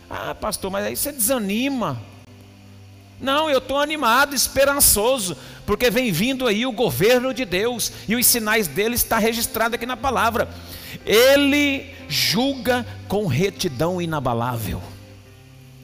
Ah, 0.09 0.35
pastor, 0.35 0.71
mas 0.71 0.85
aí 0.87 0.97
você 0.97 1.13
desanima. 1.13 2.01
Não, 3.21 3.49
eu 3.49 3.59
estou 3.59 3.79
animado, 3.79 4.35
esperançoso, 4.35 5.37
porque 5.65 5.91
vem 5.91 6.13
vindo 6.13 6.47
aí 6.47 6.67
o 6.67 6.73
governo 6.73 7.33
de 7.33 7.45
Deus 7.45 7.93
e 8.09 8.17
os 8.17 8.27
sinais 8.27 8.67
dele 8.67 8.95
está 8.95 9.19
registrado 9.19 9.77
aqui 9.77 9.87
na 9.87 9.97
palavra. 9.97 10.49
Ele 11.07 11.95
julga 12.09 12.87
com 13.09 13.27
retidão 13.27 14.01
inabalável. 14.01 14.83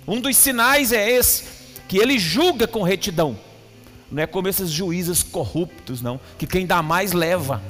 Um 0.07 0.21
dos 0.21 0.37
sinais 0.37 0.93
é 0.93 1.11
esse, 1.11 1.45
que 1.89 1.99
ele 1.99 2.19
julga 2.19 2.67
com 2.67 2.83
retidão. 2.83 3.39
Não 4.11 4.23
é 4.23 4.27
como 4.27 4.49
esses 4.49 4.71
juízes 4.71 5.23
corruptos, 5.23 6.03
não, 6.03 6.21
que 6.37 6.47
quem 6.47 6.67
dá 6.67 6.83
mais 6.83 7.13
leva. 7.13 7.63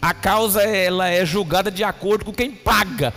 A 0.00 0.14
causa 0.14 0.62
ela 0.62 1.08
é 1.08 1.24
julgada 1.26 1.70
de 1.70 1.84
acordo 1.84 2.24
com 2.24 2.32
quem 2.32 2.50
paga. 2.50 3.12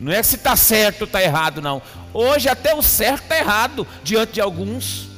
Não 0.00 0.10
é 0.10 0.22
se 0.22 0.34
está 0.36 0.56
certo 0.56 1.02
ou 1.02 1.06
está 1.06 1.22
errado, 1.22 1.62
não. 1.62 1.80
Hoje 2.12 2.48
até 2.48 2.74
o 2.74 2.82
certo 2.82 3.22
está 3.22 3.38
errado 3.38 3.86
diante 4.02 4.32
de 4.32 4.40
alguns. 4.40 5.08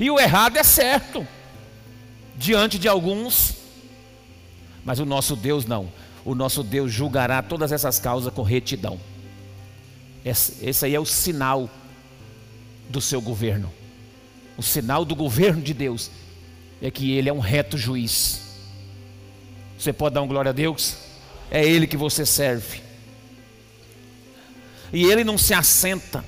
E 0.00 0.10
o 0.10 0.18
errado 0.18 0.56
é 0.56 0.64
certo 0.64 1.24
diante 2.34 2.78
de 2.78 2.88
alguns. 2.88 3.54
Mas 4.84 4.98
o 4.98 5.04
nosso 5.04 5.36
Deus 5.36 5.66
não 5.66 5.92
o 6.24 6.34
nosso 6.34 6.62
Deus 6.62 6.90
julgará 6.90 7.42
todas 7.42 7.70
essas 7.70 7.98
causas 7.98 8.32
com 8.32 8.42
retidão. 8.42 8.98
Esse, 10.24 10.86
aí 10.86 10.94
é 10.94 11.00
o 11.00 11.04
sinal 11.04 11.68
do 12.88 13.00
seu 13.00 13.20
governo. 13.20 13.70
O 14.56 14.62
sinal 14.62 15.04
do 15.04 15.14
governo 15.14 15.60
de 15.60 15.74
Deus 15.74 16.10
é 16.80 16.90
que 16.90 17.12
Ele 17.12 17.28
é 17.28 17.32
um 17.32 17.40
reto 17.40 17.76
juiz. 17.76 18.40
Você 19.78 19.92
pode 19.92 20.14
dar 20.14 20.22
um 20.22 20.28
glória 20.28 20.48
a 20.48 20.52
Deus? 20.52 20.96
É 21.50 21.64
Ele 21.64 21.86
que 21.86 21.96
você 21.96 22.24
serve. 22.24 22.82
E 24.92 25.04
Ele 25.04 25.24
não 25.24 25.36
se 25.36 25.52
assenta 25.52 26.24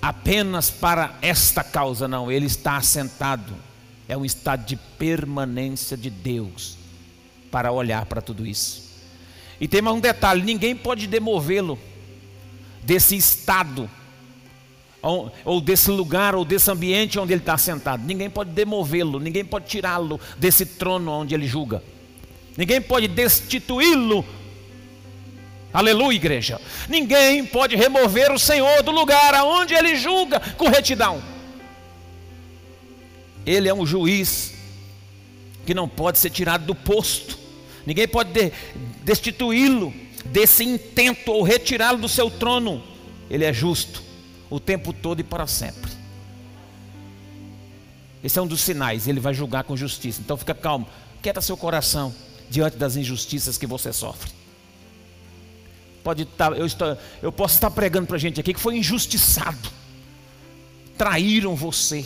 apenas 0.00 0.70
para 0.70 1.16
esta 1.20 1.62
causa, 1.62 2.08
não. 2.08 2.30
Ele 2.30 2.46
está 2.46 2.76
assentado. 2.76 3.54
É 4.08 4.16
um 4.16 4.24
estado 4.24 4.64
de 4.64 4.76
permanência 4.76 5.96
de 5.96 6.08
Deus 6.08 6.78
para 7.50 7.70
olhar 7.70 8.06
para 8.06 8.22
tudo 8.22 8.46
isso. 8.46 8.88
E 9.60 9.68
tem 9.68 9.82
mais 9.82 9.96
um 9.96 10.00
detalhe: 10.00 10.42
ninguém 10.42 10.74
pode 10.74 11.06
demovê-lo 11.06 11.78
desse 12.82 13.16
estado, 13.16 13.90
ou, 15.02 15.32
ou, 15.44 15.60
desse 15.60 15.90
lugar, 15.90 16.34
ou 16.34 16.44
desse 16.44 16.70
ambiente 16.70 17.18
onde 17.18 17.32
ele 17.32 17.42
está 17.42 17.58
sentado. 17.58 18.02
Ninguém 18.04 18.30
pode 18.30 18.50
demovê-lo, 18.50 19.20
ninguém 19.20 19.44
pode 19.44 19.66
tirá-lo 19.66 20.18
desse 20.38 20.64
trono 20.64 21.10
onde 21.10 21.34
ele 21.34 21.46
julga. 21.46 21.82
Ninguém 22.58 22.82
pode 22.82 23.06
destituí-lo. 23.06 24.26
Aleluia, 25.72 26.16
igreja. 26.16 26.60
Ninguém 26.88 27.46
pode 27.46 27.76
remover 27.76 28.32
o 28.32 28.38
Senhor 28.38 28.82
do 28.82 28.90
lugar 28.90 29.32
aonde 29.32 29.74
ele 29.74 29.94
julga 29.94 30.40
com 30.56 30.66
retidão. 30.68 31.22
Ele 33.46 33.68
é 33.68 33.72
um 33.72 33.86
juiz 33.86 34.54
que 35.64 35.72
não 35.72 35.88
pode 35.88 36.18
ser 36.18 36.30
tirado 36.30 36.66
do 36.66 36.74
posto. 36.74 37.38
Ninguém 37.86 38.08
pode 38.08 38.32
de, 38.32 38.52
destituí-lo 39.04 39.94
desse 40.24 40.64
intento 40.64 41.30
ou 41.30 41.44
retirá-lo 41.44 41.98
do 41.98 42.08
seu 42.08 42.28
trono. 42.28 42.82
Ele 43.30 43.44
é 43.44 43.52
justo 43.52 44.02
o 44.50 44.58
tempo 44.58 44.92
todo 44.92 45.20
e 45.20 45.22
para 45.22 45.46
sempre. 45.46 45.92
Esse 48.24 48.36
é 48.36 48.42
um 48.42 48.48
dos 48.48 48.62
sinais, 48.62 49.06
ele 49.06 49.20
vai 49.20 49.32
julgar 49.32 49.62
com 49.62 49.76
justiça. 49.76 50.20
Então 50.20 50.36
fica 50.36 50.56
calmo, 50.56 50.88
quieta 51.22 51.40
seu 51.40 51.56
coração 51.56 52.12
diante 52.50 52.76
das 52.76 52.96
injustiças 52.96 53.58
que 53.58 53.66
você 53.66 53.92
sofre. 53.92 54.30
Pode 56.02 56.22
estar, 56.22 56.56
eu, 56.56 56.66
estou, 56.66 56.96
eu 57.20 57.30
posso 57.30 57.54
estar 57.54 57.70
pregando 57.70 58.06
para 58.06 58.16
a 58.16 58.18
gente 58.18 58.40
aqui 58.40 58.54
que 58.54 58.60
foi 58.60 58.76
injustiçado, 58.76 59.70
traíram 60.96 61.54
você, 61.54 62.04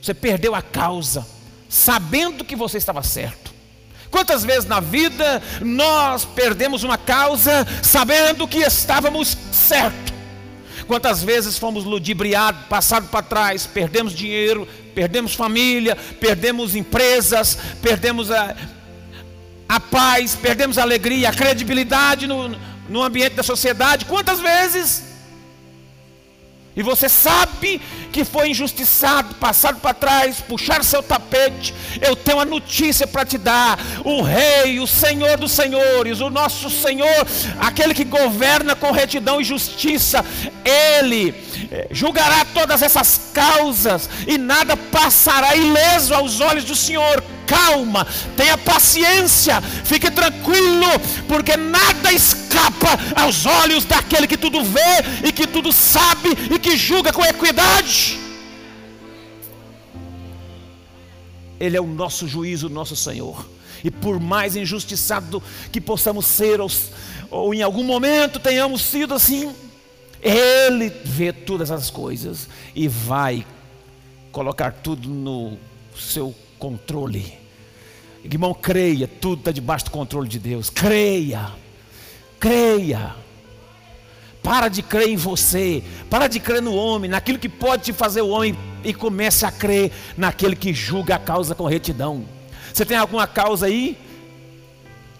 você 0.00 0.14
perdeu 0.14 0.54
a 0.54 0.62
causa, 0.62 1.26
sabendo 1.68 2.44
que 2.44 2.56
você 2.56 2.78
estava 2.78 3.02
certo. 3.02 3.50
Quantas 4.10 4.44
vezes 4.44 4.66
na 4.66 4.80
vida 4.80 5.40
nós 5.60 6.24
perdemos 6.24 6.82
uma 6.82 6.98
causa 6.98 7.66
sabendo 7.82 8.48
que 8.48 8.58
estávamos 8.58 9.36
certo? 9.52 10.10
Quantas 10.88 11.22
vezes 11.22 11.56
fomos 11.56 11.84
ludibriados, 11.84 12.62
passados 12.68 13.08
para 13.08 13.22
trás, 13.22 13.64
perdemos 13.64 14.12
dinheiro, 14.12 14.66
perdemos 14.92 15.34
família, 15.34 15.94
perdemos 16.18 16.74
empresas, 16.74 17.56
perdemos 17.80 18.32
a, 18.32 18.56
a 19.70 19.78
paz, 19.78 20.34
perdemos 20.34 20.78
a 20.78 20.82
alegria, 20.82 21.28
a 21.28 21.32
credibilidade 21.32 22.26
no, 22.26 22.58
no 22.88 23.04
ambiente 23.04 23.36
da 23.36 23.42
sociedade. 23.44 24.04
Quantas 24.04 24.40
vezes? 24.40 25.04
E 26.74 26.82
você 26.82 27.08
sabe 27.08 27.80
que 28.12 28.24
foi 28.24 28.50
injustiçado, 28.50 29.36
passado 29.36 29.78
para 29.78 29.94
trás, 29.94 30.40
puxar 30.40 30.82
seu 30.82 31.04
tapete. 31.04 31.72
Eu 32.00 32.16
tenho 32.16 32.38
uma 32.38 32.44
notícia 32.44 33.06
para 33.06 33.24
te 33.24 33.38
dar: 33.38 33.78
o 34.04 34.22
Rei, 34.22 34.80
o 34.80 34.88
Senhor 34.88 35.38
dos 35.38 35.52
Senhores, 35.52 36.20
o 36.20 36.30
nosso 36.30 36.68
Senhor, 36.68 37.26
aquele 37.60 37.94
que 37.94 38.04
governa 38.04 38.74
com 38.74 38.90
retidão 38.90 39.40
e 39.40 39.44
justiça, 39.44 40.24
Ele 40.64 41.32
eh, 41.70 41.86
julgará 41.92 42.44
todas 42.46 42.82
essas 42.82 43.30
causas 43.32 44.10
e 44.26 44.36
nada 44.36 44.76
passará 44.76 45.54
ileso 45.54 46.12
aos 46.12 46.40
olhos 46.40 46.64
do 46.64 46.74
Senhor 46.74 47.22
calma, 47.50 48.06
tenha 48.36 48.56
paciência, 48.56 49.60
fique 49.60 50.08
tranquilo, 50.08 50.86
porque 51.26 51.56
nada 51.56 52.12
escapa 52.12 52.88
aos 53.16 53.44
olhos 53.44 53.84
daquele 53.84 54.28
que 54.28 54.36
tudo 54.36 54.62
vê 54.62 55.26
e 55.26 55.32
que 55.32 55.48
tudo 55.48 55.72
sabe 55.72 56.30
e 56.54 56.58
que 56.60 56.76
julga 56.76 57.12
com 57.12 57.24
equidade. 57.24 58.20
Ele 61.58 61.76
é 61.76 61.80
o 61.80 61.86
nosso 61.86 62.28
juiz, 62.28 62.62
o 62.62 62.68
nosso 62.68 62.94
Senhor. 62.94 63.44
E 63.82 63.90
por 63.90 64.20
mais 64.20 64.54
injustiçado 64.54 65.42
que 65.72 65.80
possamos 65.80 66.26
ser, 66.26 66.60
ou, 66.60 66.70
ou 67.30 67.52
em 67.52 67.62
algum 67.62 67.82
momento 67.82 68.38
tenhamos 68.38 68.82
sido 68.82 69.12
assim, 69.12 69.52
Ele 70.22 70.88
vê 71.04 71.32
todas 71.32 71.70
as 71.70 71.90
coisas 71.90 72.48
e 72.74 72.86
vai 72.86 73.44
colocar 74.30 74.72
tudo 74.72 75.08
no 75.08 75.58
seu 75.98 76.34
controle. 76.58 77.39
Irmão, 78.24 78.52
creia, 78.52 79.08
tudo 79.08 79.40
está 79.40 79.50
debaixo 79.50 79.86
do 79.86 79.90
controle 79.90 80.28
de 80.28 80.38
Deus. 80.38 80.68
Creia, 80.68 81.50
creia. 82.38 83.14
Para 84.42 84.68
de 84.68 84.82
crer 84.82 85.08
em 85.08 85.16
você, 85.16 85.82
para 86.08 86.26
de 86.26 86.40
crer 86.40 86.62
no 86.62 86.74
homem, 86.74 87.10
naquilo 87.10 87.38
que 87.38 87.48
pode 87.48 87.84
te 87.84 87.92
fazer 87.92 88.22
o 88.22 88.28
homem, 88.28 88.56
e 88.82 88.94
comece 88.94 89.44
a 89.44 89.52
crer 89.52 89.92
naquele 90.16 90.56
que 90.56 90.72
julga 90.72 91.16
a 91.16 91.18
causa 91.18 91.54
com 91.54 91.66
retidão. 91.66 92.24
Você 92.72 92.84
tem 92.86 92.96
alguma 92.96 93.26
causa 93.26 93.66
aí 93.66 93.98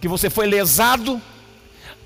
que 0.01 0.09
você 0.09 0.31
foi 0.31 0.47
lesado? 0.47 1.21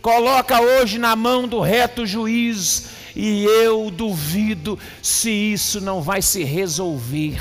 Coloca 0.02 0.60
hoje 0.60 0.98
na 0.98 1.14
mão 1.14 1.46
do 1.46 1.60
reto 1.60 2.04
juiz, 2.04 2.88
e 3.14 3.44
eu 3.44 3.90
duvido 3.90 4.78
se 5.00 5.30
isso 5.30 5.80
não 5.80 6.02
vai 6.02 6.20
se 6.20 6.42
resolver. 6.42 7.40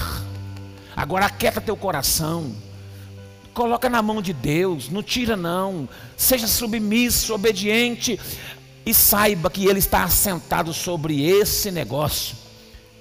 Agora 0.96 1.26
aquieta 1.26 1.60
teu 1.60 1.76
coração. 1.76 2.54
Coloca 3.54 3.90
na 3.90 4.02
mão 4.02 4.22
de 4.22 4.34
Deus, 4.34 4.90
não 4.90 5.04
tira 5.04 5.38
não. 5.38 5.88
Seja 6.18 6.48
submisso, 6.48 7.34
obediente 7.34 8.20
e 8.86 8.94
saiba 8.94 9.50
que 9.50 9.66
ele 9.66 9.80
está 9.80 10.04
assentado 10.04 10.74
sobre 10.74 11.24
esse 11.24 11.72
negócio. 11.72 12.36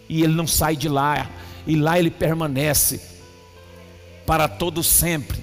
E 0.09 0.23
ele 0.23 0.35
não 0.35 0.47
sai 0.47 0.77
de 0.77 0.89
lá, 0.89 1.31
e 1.67 1.75
lá 1.77 1.99
ele 1.99 2.11
permanece 2.11 3.01
para 4.27 4.47
todo 4.47 4.83
sempre 4.83 5.43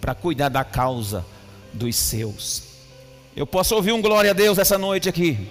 para 0.00 0.14
cuidar 0.14 0.48
da 0.48 0.64
causa 0.64 1.24
dos 1.72 1.96
seus. 1.96 2.64
Eu 3.34 3.46
posso 3.46 3.74
ouvir 3.74 3.92
um 3.92 4.02
glória 4.02 4.30
a 4.30 4.34
Deus 4.34 4.58
essa 4.58 4.78
noite 4.78 5.08
aqui. 5.08 5.48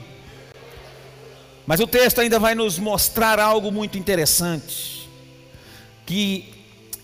Mas 1.65 1.79
o 1.79 1.87
texto 1.87 2.19
ainda 2.19 2.39
vai 2.39 2.53
nos 2.55 2.77
mostrar 2.77 3.39
algo 3.39 3.71
muito 3.71 3.97
interessante, 3.97 5.09
que 6.05 6.54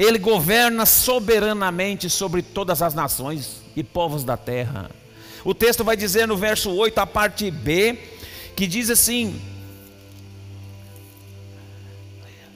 ele 0.01 0.17
governa 0.17 0.83
soberanamente 0.83 2.09
sobre 2.09 2.41
todas 2.41 2.81
as 2.81 2.95
nações 2.95 3.61
e 3.75 3.83
povos 3.83 4.23
da 4.23 4.35
terra. 4.35 4.89
O 5.45 5.53
texto 5.53 5.83
vai 5.83 5.95
dizer 5.95 6.27
no 6.27 6.35
verso 6.35 6.71
8, 6.71 6.97
a 6.97 7.05
parte 7.05 7.51
B, 7.51 7.99
que 8.55 8.65
diz 8.65 8.89
assim: 8.89 9.39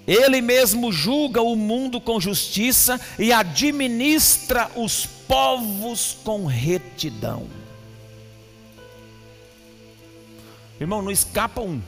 Ele 0.08 0.42
mesmo 0.42 0.92
julga 0.92 1.40
o 1.44 1.56
mundo 1.56 2.02
com 2.02 2.20
justiça 2.20 3.00
e 3.20 3.32
administra 3.32 4.72
os 4.76 5.06
povos 5.06 6.18
com 6.24 6.48
retidão. 6.48 7.48
Irmão, 10.82 11.04
não 11.04 11.12
escapa 11.12 11.62
um. 11.62 11.80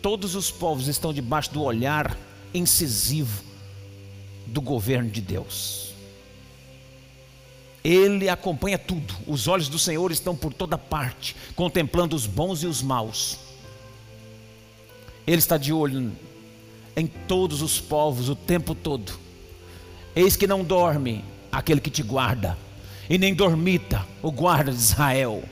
Todos 0.00 0.34
os 0.34 0.50
povos 0.50 0.88
estão 0.88 1.12
debaixo 1.12 1.52
do 1.52 1.62
olhar 1.62 2.16
incisivo 2.54 3.44
do 4.46 4.60
governo 4.60 5.10
de 5.10 5.20
Deus. 5.20 5.94
Ele 7.84 8.28
acompanha 8.28 8.78
tudo. 8.78 9.14
Os 9.26 9.46
olhos 9.46 9.68
do 9.68 9.78
Senhor 9.78 10.10
estão 10.10 10.34
por 10.34 10.52
toda 10.52 10.76
parte, 10.76 11.36
contemplando 11.54 12.16
os 12.16 12.26
bons 12.26 12.62
e 12.62 12.66
os 12.66 12.82
maus. 12.82 13.38
Ele 15.26 15.38
está 15.38 15.56
de 15.56 15.72
olho 15.72 16.12
em 16.96 17.06
todos 17.06 17.62
os 17.62 17.80
povos 17.80 18.28
o 18.28 18.34
tempo 18.34 18.74
todo. 18.74 19.12
Eis 20.14 20.34
que 20.34 20.46
não 20.46 20.64
dorme 20.64 21.24
aquele 21.52 21.80
que 21.80 21.90
te 21.90 22.02
guarda, 22.02 22.56
e 23.08 23.18
nem 23.18 23.34
dormita 23.34 24.04
o 24.22 24.32
guarda 24.32 24.72
de 24.72 24.78
Israel. 24.78 25.44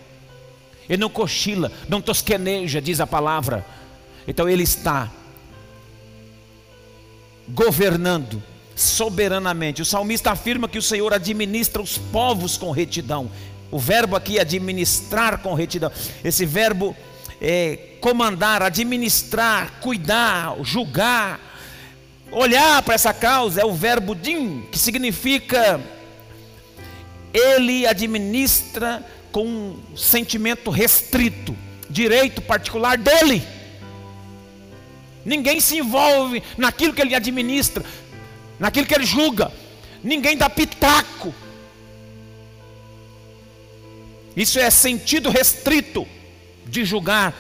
Ele 0.88 1.00
não 1.00 1.08
cochila, 1.08 1.70
não 1.88 2.00
tosqueneja, 2.00 2.80
diz 2.80 3.00
a 3.00 3.06
palavra. 3.06 3.64
Então 4.26 4.48
ele 4.48 4.62
está 4.62 5.10
governando 7.48 8.42
soberanamente. 8.74 9.82
O 9.82 9.84
salmista 9.84 10.30
afirma 10.30 10.68
que 10.68 10.78
o 10.78 10.82
Senhor 10.82 11.12
administra 11.12 11.80
os 11.82 11.96
povos 11.98 12.56
com 12.56 12.70
retidão. 12.70 13.30
O 13.70 13.78
verbo 13.78 14.16
aqui 14.16 14.38
é 14.38 14.40
administrar 14.40 15.38
com 15.38 15.54
retidão. 15.54 15.90
Esse 16.22 16.44
verbo 16.46 16.96
é 17.40 17.96
comandar, 18.00 18.62
administrar, 18.62 19.80
cuidar, 19.80 20.56
julgar, 20.62 21.40
olhar 22.30 22.82
para 22.82 22.94
essa 22.94 23.14
causa 23.14 23.60
é 23.60 23.64
o 23.64 23.72
verbo 23.72 24.14
din, 24.14 24.62
que 24.70 24.78
significa 24.78 25.80
ele 27.32 27.86
administra 27.86 29.04
com 29.32 29.46
um 29.46 29.96
sentimento 29.96 30.70
restrito, 30.70 31.56
direito 31.88 32.40
particular 32.42 32.96
dele. 32.96 33.42
Ninguém 35.24 35.58
se 35.58 35.78
envolve 35.78 36.42
naquilo 36.56 36.92
que 36.92 37.00
ele 37.00 37.14
administra, 37.14 37.82
naquilo 38.58 38.86
que 38.86 38.94
ele 38.94 39.06
julga. 39.06 39.52
Ninguém 40.02 40.36
dá 40.36 40.50
pitaco. 40.50 41.34
Isso 44.36 44.58
é 44.58 44.68
sentido 44.70 45.30
restrito 45.30 46.06
de 46.66 46.84
julgar, 46.84 47.32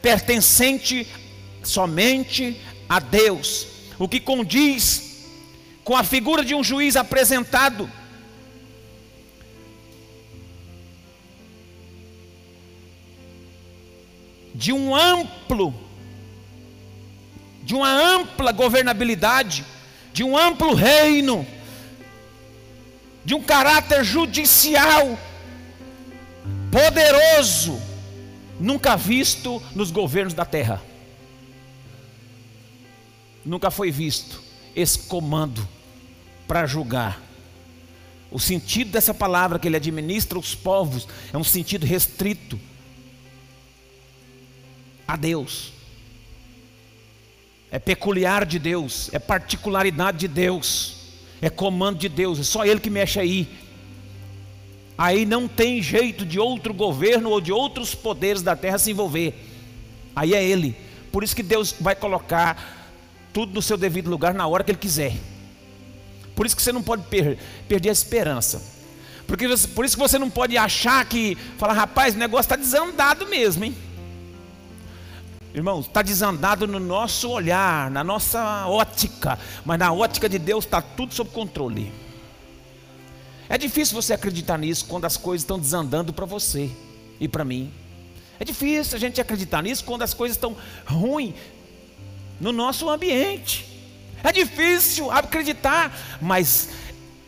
pertencente 0.00 1.06
somente 1.62 2.60
a 2.88 3.00
Deus. 3.00 3.66
O 3.98 4.08
que 4.08 4.20
condiz 4.20 5.26
com 5.82 5.96
a 5.96 6.04
figura 6.04 6.44
de 6.44 6.54
um 6.54 6.62
juiz 6.62 6.96
apresentado. 6.96 7.90
De 14.54 14.72
um 14.72 14.94
amplo, 14.94 15.74
de 17.62 17.74
uma 17.74 17.90
ampla 17.90 18.52
governabilidade 18.52 19.64
de 20.16 20.24
um 20.24 20.34
amplo 20.34 20.72
reino, 20.72 21.46
de 23.22 23.34
um 23.34 23.42
caráter 23.42 24.02
judicial 24.02 25.18
poderoso, 26.72 27.78
nunca 28.58 28.96
visto 28.96 29.62
nos 29.74 29.90
governos 29.90 30.32
da 30.32 30.46
terra. 30.46 30.82
Nunca 33.44 33.70
foi 33.70 33.90
visto 33.90 34.42
esse 34.74 35.00
comando 35.00 35.68
para 36.48 36.64
julgar. 36.64 37.20
O 38.30 38.40
sentido 38.40 38.92
dessa 38.92 39.12
palavra 39.12 39.58
que 39.58 39.68
ele 39.68 39.76
administra 39.76 40.38
os 40.38 40.54
povos 40.54 41.06
é 41.30 41.36
um 41.36 41.44
sentido 41.44 41.84
restrito 41.84 42.58
a 45.06 45.14
Deus. 45.14 45.75
É 47.76 47.78
peculiar 47.78 48.46
de 48.46 48.58
Deus, 48.58 49.10
é 49.12 49.18
particularidade 49.18 50.16
de 50.16 50.28
Deus, 50.28 50.96
é 51.42 51.50
comando 51.50 51.98
de 51.98 52.08
Deus, 52.08 52.40
é 52.40 52.42
só 52.42 52.64
Ele 52.64 52.80
que 52.80 52.88
mexe 52.88 53.20
aí. 53.20 53.46
Aí 54.96 55.26
não 55.26 55.46
tem 55.46 55.82
jeito 55.82 56.24
de 56.24 56.40
outro 56.40 56.72
governo 56.72 57.28
ou 57.28 57.38
de 57.38 57.52
outros 57.52 57.94
poderes 57.94 58.40
da 58.40 58.56
terra 58.56 58.78
se 58.78 58.92
envolver. 58.92 59.34
Aí 60.16 60.32
é 60.32 60.42
Ele. 60.42 60.74
Por 61.12 61.22
isso 61.22 61.36
que 61.36 61.42
Deus 61.42 61.74
vai 61.78 61.94
colocar 61.94 62.96
tudo 63.30 63.52
no 63.52 63.60
seu 63.60 63.76
devido 63.76 64.08
lugar 64.08 64.32
na 64.32 64.46
hora 64.46 64.64
que 64.64 64.70
Ele 64.70 64.78
quiser. 64.78 65.12
Por 66.34 66.46
isso 66.46 66.56
que 66.56 66.62
você 66.62 66.72
não 66.72 66.82
pode 66.82 67.02
per 67.08 67.36
perder 67.68 67.90
a 67.90 67.92
esperança. 67.92 68.62
Porque 69.26 69.46
por 69.74 69.84
isso 69.84 69.98
que 69.98 70.02
você 70.02 70.18
não 70.18 70.30
pode 70.30 70.56
achar 70.56 71.04
que, 71.04 71.36
falar, 71.58 71.74
rapaz, 71.74 72.14
o 72.14 72.18
negócio 72.18 72.46
está 72.46 72.56
desandado 72.56 73.26
mesmo, 73.26 73.66
hein? 73.66 73.76
Irmãos, 75.56 75.86
está 75.86 76.02
desandado 76.02 76.66
no 76.66 76.78
nosso 76.78 77.30
olhar, 77.30 77.90
na 77.90 78.04
nossa 78.04 78.66
ótica, 78.66 79.38
mas 79.64 79.78
na 79.78 79.90
ótica 79.90 80.28
de 80.28 80.38
Deus 80.38 80.66
está 80.66 80.82
tudo 80.82 81.14
sob 81.14 81.30
controle. 81.30 81.90
É 83.48 83.56
difícil 83.56 83.94
você 83.94 84.12
acreditar 84.12 84.58
nisso 84.58 84.84
quando 84.84 85.06
as 85.06 85.16
coisas 85.16 85.44
estão 85.44 85.58
desandando 85.58 86.12
para 86.12 86.26
você 86.26 86.70
e 87.18 87.26
para 87.26 87.42
mim. 87.42 87.72
É 88.38 88.44
difícil 88.44 88.96
a 88.98 89.00
gente 89.00 89.18
acreditar 89.18 89.62
nisso 89.62 89.82
quando 89.82 90.02
as 90.02 90.12
coisas 90.12 90.36
estão 90.36 90.54
ruins 90.84 91.32
no 92.38 92.52
nosso 92.52 92.90
ambiente. 92.90 93.64
É 94.22 94.32
difícil 94.32 95.10
acreditar, 95.10 96.18
mas 96.20 96.68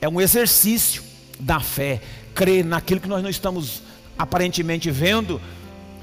é 0.03 0.09
um 0.09 0.21
exercício 0.21 1.03
da 1.41 1.61
fé, 1.61 2.03
crer 2.35 2.63
naquilo 2.63 3.01
que 3.01 3.09
nós 3.09 3.23
não 3.23 3.31
estamos 3.31 3.81
aparentemente 4.19 4.91
vendo, 4.91 5.41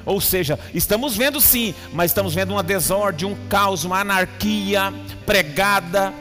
ou 0.05 0.21
seja, 0.21 0.59
estamos 0.73 1.17
vendo 1.17 1.41
sim, 1.41 1.73
mas 1.91 2.11
estamos 2.11 2.35
vendo 2.35 2.51
uma 2.51 2.61
desordem, 2.61 3.27
um 3.27 3.47
caos, 3.47 3.83
uma 3.83 3.99
anarquia 3.99 4.93
pregada, 5.25 6.13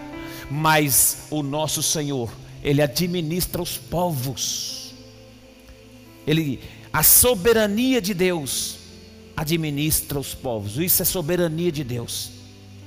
mas 0.51 1.27
o 1.31 1.42
nosso 1.42 1.83
Senhor, 1.83 2.33
Ele 2.62 2.81
administra 2.81 3.61
os 3.61 3.77
povos. 3.77 4.94
Ele, 6.27 6.61
a 6.92 7.03
soberania 7.03 8.01
de 8.01 8.14
Deus 8.14 8.79
administra 9.37 10.18
os 10.18 10.35
povos. 10.35 10.79
Isso 10.79 11.03
é 11.03 11.05
soberania 11.05 11.70
de 11.70 11.85
Deus. 11.85 12.31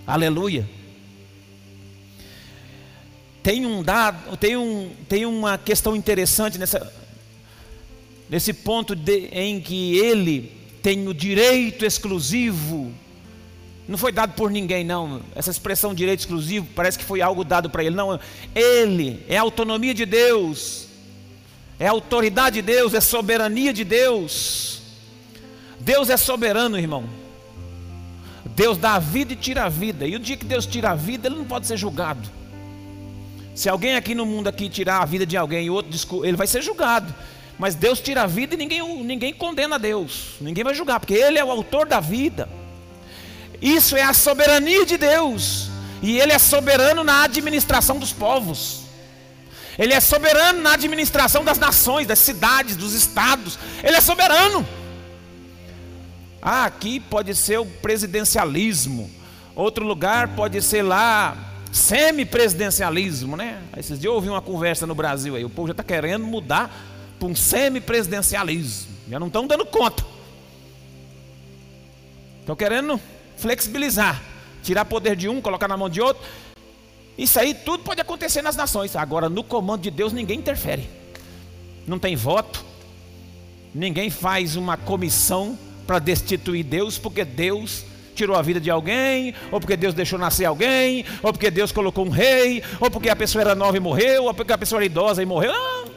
Aleluia. 0.05 0.67
Tem 3.43 3.65
um 3.65 3.83
dado, 3.83 4.35
tem, 4.37 4.57
um, 4.57 4.91
tem 5.07 5.25
uma 5.25 5.57
questão 5.57 5.95
interessante 5.95 6.57
nessa, 6.57 6.91
nesse 8.29 8.51
ponto 8.51 8.95
de, 8.95 9.27
em 9.27 9.61
que 9.61 9.97
ele 9.97 10.56
tem 10.87 11.05
o 11.05 11.13
direito 11.13 11.85
exclusivo. 11.85 12.93
Não 13.89 13.97
foi 13.97 14.09
dado 14.09 14.35
por 14.35 14.49
ninguém, 14.49 14.85
não. 14.85 15.21
Essa 15.35 15.51
expressão 15.51 15.93
direito 15.93 16.21
exclusivo 16.21 16.65
parece 16.73 16.97
que 16.97 17.03
foi 17.03 17.21
algo 17.21 17.43
dado 17.43 17.69
para 17.69 17.83
ele. 17.83 17.93
Não, 17.93 18.17
ele 18.55 19.21
é 19.27 19.37
a 19.37 19.41
autonomia 19.41 19.93
de 19.93 20.05
Deus, 20.05 20.87
é 21.77 21.87
a 21.87 21.91
autoridade 21.91 22.61
de 22.61 22.61
Deus, 22.61 22.93
é 22.93 23.01
soberania 23.01 23.73
de 23.73 23.83
Deus. 23.83 24.81
Deus 25.77 26.09
é 26.09 26.15
soberano, 26.15 26.79
irmão. 26.79 27.03
Deus 28.55 28.77
dá 28.77 28.93
a 28.93 28.99
vida 28.99 29.33
e 29.33 29.35
tira 29.35 29.65
a 29.65 29.69
vida. 29.69 30.07
E 30.07 30.15
o 30.15 30.19
dia 30.19 30.37
que 30.37 30.45
Deus 30.45 30.65
tira 30.65 30.91
a 30.91 30.95
vida, 30.95 31.27
ele 31.27 31.35
não 31.35 31.43
pode 31.43 31.67
ser 31.67 31.75
julgado. 31.75 32.29
Se 33.53 33.67
alguém 33.67 33.97
aqui 33.97 34.15
no 34.15 34.25
mundo 34.25 34.47
aqui 34.47 34.69
tirar 34.69 35.01
a 35.01 35.05
vida 35.05 35.25
de 35.25 35.35
alguém 35.35 35.69
outro, 35.69 36.23
ele 36.25 36.37
vai 36.37 36.47
ser 36.47 36.61
julgado. 36.61 37.13
Mas 37.57 37.73
Deus 37.73 37.99
tira 37.99 38.23
a 38.23 38.27
vida 38.27 38.53
e 38.53 38.57
ninguém, 38.57 39.03
ninguém 39.03 39.33
condena 39.33 39.79
Deus. 39.79 40.35
Ninguém 40.39 40.63
vai 40.63 40.73
julgar, 40.73 40.99
porque 40.99 41.15
Ele 41.15 41.39
é 41.39 41.43
o 41.43 41.51
autor 41.51 41.87
da 41.87 41.99
vida. 41.99 42.47
Isso 43.61 43.95
é 43.95 44.03
a 44.03 44.13
soberania 44.13 44.85
de 44.85 44.97
Deus. 44.97 45.69
E 46.01 46.19
Ele 46.19 46.31
é 46.31 46.39
soberano 46.39 47.03
na 47.03 47.23
administração 47.23 47.97
dos 47.97 48.13
povos. 48.13 48.81
Ele 49.77 49.93
é 49.93 49.99
soberano 49.99 50.61
na 50.61 50.73
administração 50.73 51.43
das 51.43 51.57
nações, 51.57 52.07
das 52.07 52.19
cidades, 52.19 52.75
dos 52.75 52.93
estados. 52.93 53.57
Ele 53.83 53.95
é 53.95 54.01
soberano. 54.01 54.67
Ah, 56.41 56.65
aqui 56.65 56.99
pode 56.99 57.35
ser 57.35 57.59
o 57.59 57.65
presidencialismo. 57.65 59.09
Outro 59.55 59.85
lugar 59.85 60.29
pode 60.29 60.61
ser 60.61 60.83
lá 60.83 61.35
semi-presidencialismo, 61.71 63.35
né? 63.35 63.61
Esses 63.75 63.99
dias 63.99 64.05
eu 64.05 64.13
ouvi 64.13 64.29
uma 64.29 64.41
conversa 64.41 64.87
no 64.87 64.95
Brasil 64.95 65.35
aí. 65.35 65.43
O 65.43 65.49
povo 65.49 65.67
já 65.67 65.71
está 65.71 65.83
querendo 65.83 66.25
mudar 66.25 66.71
para 67.19 67.27
um 67.27 67.35
semipresidencialismo. 67.35 68.87
Já 69.09 69.19
não 69.19 69.27
estão 69.27 69.47
dando 69.47 69.65
conta. 69.65 70.05
Estão 72.41 72.55
querendo 72.55 72.99
flexibilizar, 73.37 74.21
tirar 74.63 74.85
poder 74.85 75.15
de 75.15 75.27
um, 75.27 75.41
colocar 75.41 75.67
na 75.67 75.77
mão 75.77 75.89
de 75.89 76.01
outro. 76.01 76.23
Isso 77.17 77.39
aí 77.39 77.53
tudo 77.53 77.83
pode 77.83 77.99
acontecer 77.99 78.41
nas 78.41 78.55
nações. 78.55 78.95
Agora, 78.95 79.27
no 79.27 79.43
comando 79.43 79.81
de 79.81 79.91
Deus, 79.91 80.13
ninguém 80.13 80.39
interfere. 80.39 80.89
Não 81.87 81.97
tem 81.97 82.15
voto. 82.15 82.63
Ninguém 83.73 84.09
faz 84.09 84.55
uma 84.55 84.77
comissão 84.77 85.57
para 85.85 85.99
destituir 85.99 86.63
Deus, 86.63 86.97
porque 86.97 87.23
Deus 87.23 87.83
tirou 88.13 88.35
a 88.35 88.41
vida 88.41 88.59
de 88.59 88.69
alguém, 88.69 89.33
ou 89.51 89.59
porque 89.59 89.77
Deus 89.77 89.93
deixou 89.93 90.17
nascer 90.17 90.45
alguém, 90.45 91.05
ou 91.21 91.31
porque 91.31 91.51
Deus 91.51 91.71
colocou 91.71 92.05
um 92.05 92.09
rei, 92.09 92.63
ou 92.79 92.89
porque 92.89 93.09
a 93.09 93.15
pessoa 93.15 93.41
era 93.41 93.55
nova 93.55 93.77
e 93.77 93.79
morreu, 93.79 94.25
ou 94.25 94.33
porque 94.33 94.51
a 94.51 94.57
pessoa 94.57 94.79
era 94.79 94.85
idosa 94.85 95.21
e 95.21 95.25
morreu. 95.25 95.53
Não. 95.53 95.96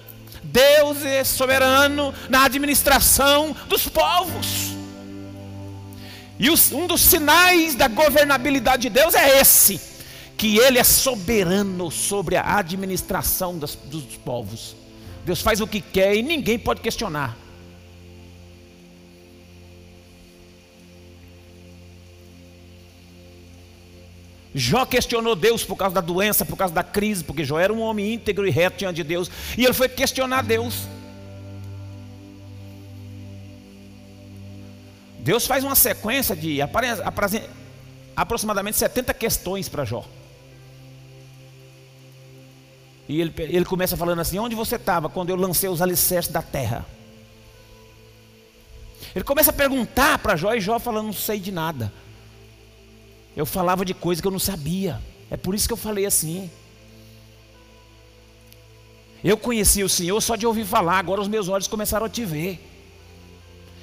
Deus 0.53 1.05
é 1.05 1.23
soberano 1.23 2.13
na 2.29 2.45
administração 2.45 3.55
dos 3.69 3.89
povos. 3.89 4.75
E 6.39 6.51
um 6.51 6.87
dos 6.87 7.01
sinais 7.01 7.75
da 7.75 7.87
governabilidade 7.87 8.83
de 8.83 8.91
Deus 8.91 9.15
é 9.15 9.41
esse: 9.41 9.81
que 10.37 10.59
Ele 10.59 10.79
é 10.79 10.85
soberano 10.85 11.91
sobre 11.91 12.37
a 12.37 12.57
administração 12.57 13.59
dos, 13.59 13.77
dos 13.77 14.17
povos. 14.25 14.75
Deus 15.25 15.41
faz 15.41 15.61
o 15.61 15.67
que 15.67 15.81
quer 15.81 16.17
e 16.17 16.23
ninguém 16.23 16.59
pode 16.59 16.81
questionar. 16.81 17.37
Jó 24.55 24.85
questionou 24.85 25.37
Deus 25.37 25.65
por 25.65 25.77
causa 25.77 25.95
da 25.95 26.01
doença, 26.01 26.45
por 26.45 26.57
causa 26.57 26.75
da 26.75 26.83
crise, 26.83 27.23
porque 27.23 27.45
Jó 27.45 27.59
era 27.59 27.73
um 27.73 27.81
homem 27.81 28.15
íntegro 28.15 28.47
e 28.47 28.51
reto 28.51 28.79
diante 28.79 28.97
de 28.97 29.05
Deus, 29.05 29.31
e 29.57 29.65
ele 29.65 29.73
foi 29.73 29.89
questionar 29.89 30.43
Deus. 30.43 30.87
Deus 35.21 35.47
faz 35.47 35.63
uma 35.63 35.75
sequência 35.75 36.35
de 36.35 36.59
aproximadamente 38.17 38.77
70 38.77 39.15
questões 39.15 39.69
para 39.69 39.85
Jó. 39.85 40.05
E 43.09 43.21
ele, 43.21 43.35
ele 43.39 43.65
começa 43.65 43.97
falando 43.97 44.21
assim: 44.21 44.39
Onde 44.39 44.55
você 44.55 44.77
estava 44.77 45.09
quando 45.09 45.31
eu 45.31 45.37
lancei 45.37 45.69
os 45.69 45.83
alicerces 45.83 46.33
da 46.33 46.43
terra? 46.43 46.87
Ele 49.15 49.25
começa 49.25 49.51
a 49.51 49.55
perguntar 49.55 50.19
para 50.19 50.37
Jó, 50.37 50.55
e 50.55 50.61
Jó 50.61 50.79
falando: 50.79 51.07
Não 51.07 51.13
sei 51.13 51.39
de 51.39 51.53
nada. 51.53 51.93
Eu 53.40 53.46
falava 53.46 53.87
de 53.87 53.94
coisa 53.94 54.20
que 54.20 54.29
eu 54.29 54.31
não 54.31 54.38
sabia. 54.38 55.00
É 55.31 55.37
por 55.37 55.55
isso 55.55 55.66
que 55.66 55.72
eu 55.72 55.76
falei 55.79 56.05
assim. 56.05 56.50
Eu 59.24 59.38
conhecia 59.38 59.83
o 59.83 59.88
Senhor 59.88 60.20
só 60.20 60.37
de 60.37 60.46
ouvir 60.46 60.66
falar, 60.66 60.98
agora 60.98 61.22
os 61.22 61.29
meus 61.29 61.48
olhos 61.48 61.66
começaram 61.66 62.05
a 62.05 62.09
te 62.11 62.22
ver. 62.22 62.61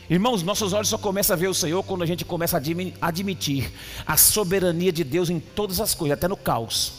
Irmãos, 0.08 0.44
nossos 0.44 0.74
olhos 0.74 0.90
só 0.90 0.98
começam 1.00 1.34
a 1.34 1.38
ver 1.38 1.48
o 1.48 1.56
Senhor 1.56 1.82
quando 1.82 2.04
a 2.04 2.06
gente 2.06 2.24
começa 2.24 2.56
a 2.56 3.08
admitir 3.08 3.74
a 4.06 4.16
soberania 4.16 4.92
de 4.92 5.04
Deus 5.04 5.28
em 5.28 5.40
todas 5.40 5.82
as 5.82 5.96
coisas, 5.96 6.16
até 6.16 6.28
no 6.28 6.38
caos. 6.38 6.94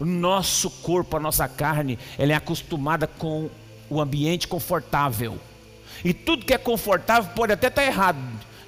O 0.00 0.06
nosso 0.06 0.70
corpo, 0.70 1.18
a 1.18 1.20
nossa 1.20 1.46
carne, 1.46 1.98
ela 2.18 2.32
é 2.32 2.34
acostumada 2.34 3.06
com 3.06 3.50
o 3.90 4.00
ambiente 4.00 4.48
confortável. 4.48 5.38
E 6.04 6.12
tudo 6.12 6.44
que 6.44 6.54
é 6.54 6.58
confortável 6.58 7.30
pode 7.34 7.52
até 7.52 7.68
estar 7.68 7.84
errado. 7.84 8.18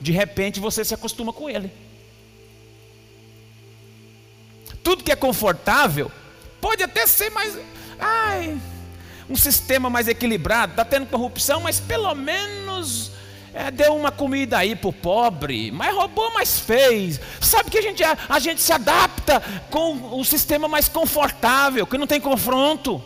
De 0.00 0.12
repente 0.12 0.60
você 0.60 0.84
se 0.84 0.94
acostuma 0.94 1.32
com 1.32 1.48
ele. 1.48 1.70
Tudo 4.82 5.04
que 5.04 5.12
é 5.12 5.16
confortável 5.16 6.10
pode 6.60 6.82
até 6.82 7.06
ser 7.06 7.30
mais. 7.30 7.58
Ai, 7.98 8.58
um 9.28 9.36
sistema 9.36 9.90
mais 9.90 10.08
equilibrado, 10.08 10.72
está 10.72 10.84
tendo 10.84 11.06
corrupção, 11.06 11.60
mas 11.60 11.78
pelo 11.78 12.14
menos 12.14 13.12
é, 13.52 13.70
deu 13.70 13.94
uma 13.94 14.10
comida 14.10 14.58
aí 14.58 14.74
para 14.74 14.88
o 14.88 14.92
pobre, 14.92 15.70
mas 15.70 15.94
roubou, 15.94 16.32
mas 16.32 16.58
fez. 16.58 17.20
Sabe 17.40 17.70
que 17.70 17.78
a 17.78 17.82
gente, 17.82 18.02
a, 18.02 18.16
a 18.28 18.38
gente 18.38 18.60
se 18.60 18.72
adapta 18.72 19.40
com 19.70 20.18
o 20.18 20.24
sistema 20.24 20.66
mais 20.66 20.88
confortável, 20.88 21.86
que 21.86 21.98
não 21.98 22.06
tem 22.06 22.20
confronto. 22.20 23.02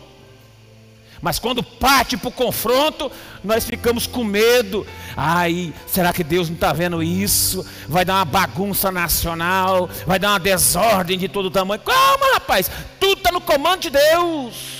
Mas 1.21 1.39
quando 1.39 1.63
parte 1.63 2.17
para 2.17 2.29
o 2.29 2.31
confronto, 2.31 3.11
nós 3.43 3.65
ficamos 3.65 4.05
com 4.07 4.23
medo. 4.23 4.85
Ai, 5.15 5.73
será 5.87 6.11
que 6.11 6.23
Deus 6.23 6.49
não 6.49 6.55
está 6.55 6.73
vendo 6.73 7.01
isso? 7.01 7.65
Vai 7.87 8.03
dar 8.03 8.15
uma 8.15 8.25
bagunça 8.25 8.91
nacional, 8.91 9.89
vai 10.05 10.19
dar 10.19 10.29
uma 10.29 10.39
desordem 10.39 11.17
de 11.17 11.27
todo 11.27 11.49
tamanho. 11.49 11.81
Calma, 11.81 12.33
rapaz, 12.33 12.69
tudo 12.99 13.17
está 13.17 13.31
no 13.31 13.41
comando 13.41 13.81
de 13.81 13.89
Deus. 13.89 14.74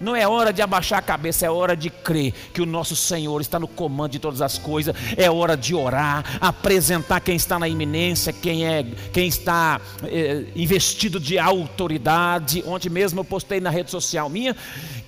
Não 0.00 0.14
é 0.14 0.26
hora 0.26 0.52
de 0.52 0.60
abaixar 0.60 0.98
a 0.98 1.02
cabeça, 1.02 1.46
é 1.46 1.50
hora 1.50 1.76
de 1.76 1.88
crer 1.90 2.32
que 2.52 2.60
o 2.60 2.66
nosso 2.66 2.96
Senhor 2.96 3.40
está 3.40 3.58
no 3.58 3.68
comando 3.68 4.12
de 4.12 4.18
todas 4.18 4.42
as 4.42 4.58
coisas. 4.58 4.94
É 5.16 5.30
hora 5.30 5.56
de 5.56 5.74
orar, 5.74 6.38
apresentar 6.40 7.20
quem 7.20 7.36
está 7.36 7.58
na 7.58 7.68
iminência, 7.68 8.32
quem 8.32 8.66
é, 8.66 8.84
quem 9.12 9.28
está 9.28 9.80
é, 10.02 10.44
investido 10.56 11.20
de 11.20 11.38
autoridade. 11.38 12.62
Ontem 12.66 12.88
mesmo 12.88 13.20
eu 13.20 13.24
postei 13.24 13.60
na 13.60 13.70
rede 13.70 13.90
social 13.90 14.28
minha 14.28 14.56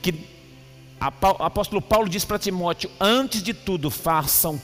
que 0.01 0.13
o 1.01 1.43
apóstolo 1.43 1.83
Paulo 1.83 2.09
diz 2.09 2.25
para 2.25 2.39
Timóteo: 2.39 2.91
antes 3.01 3.43
de 3.43 3.53
tudo, 3.53 3.91
façam 3.91 4.61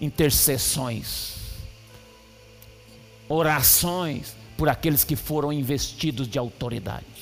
intercessões, 0.00 1.34
orações 3.28 4.34
por 4.56 4.68
aqueles 4.68 5.04
que 5.04 5.16
foram 5.16 5.52
investidos 5.52 6.26
de 6.28 6.38
autoridade. 6.38 7.19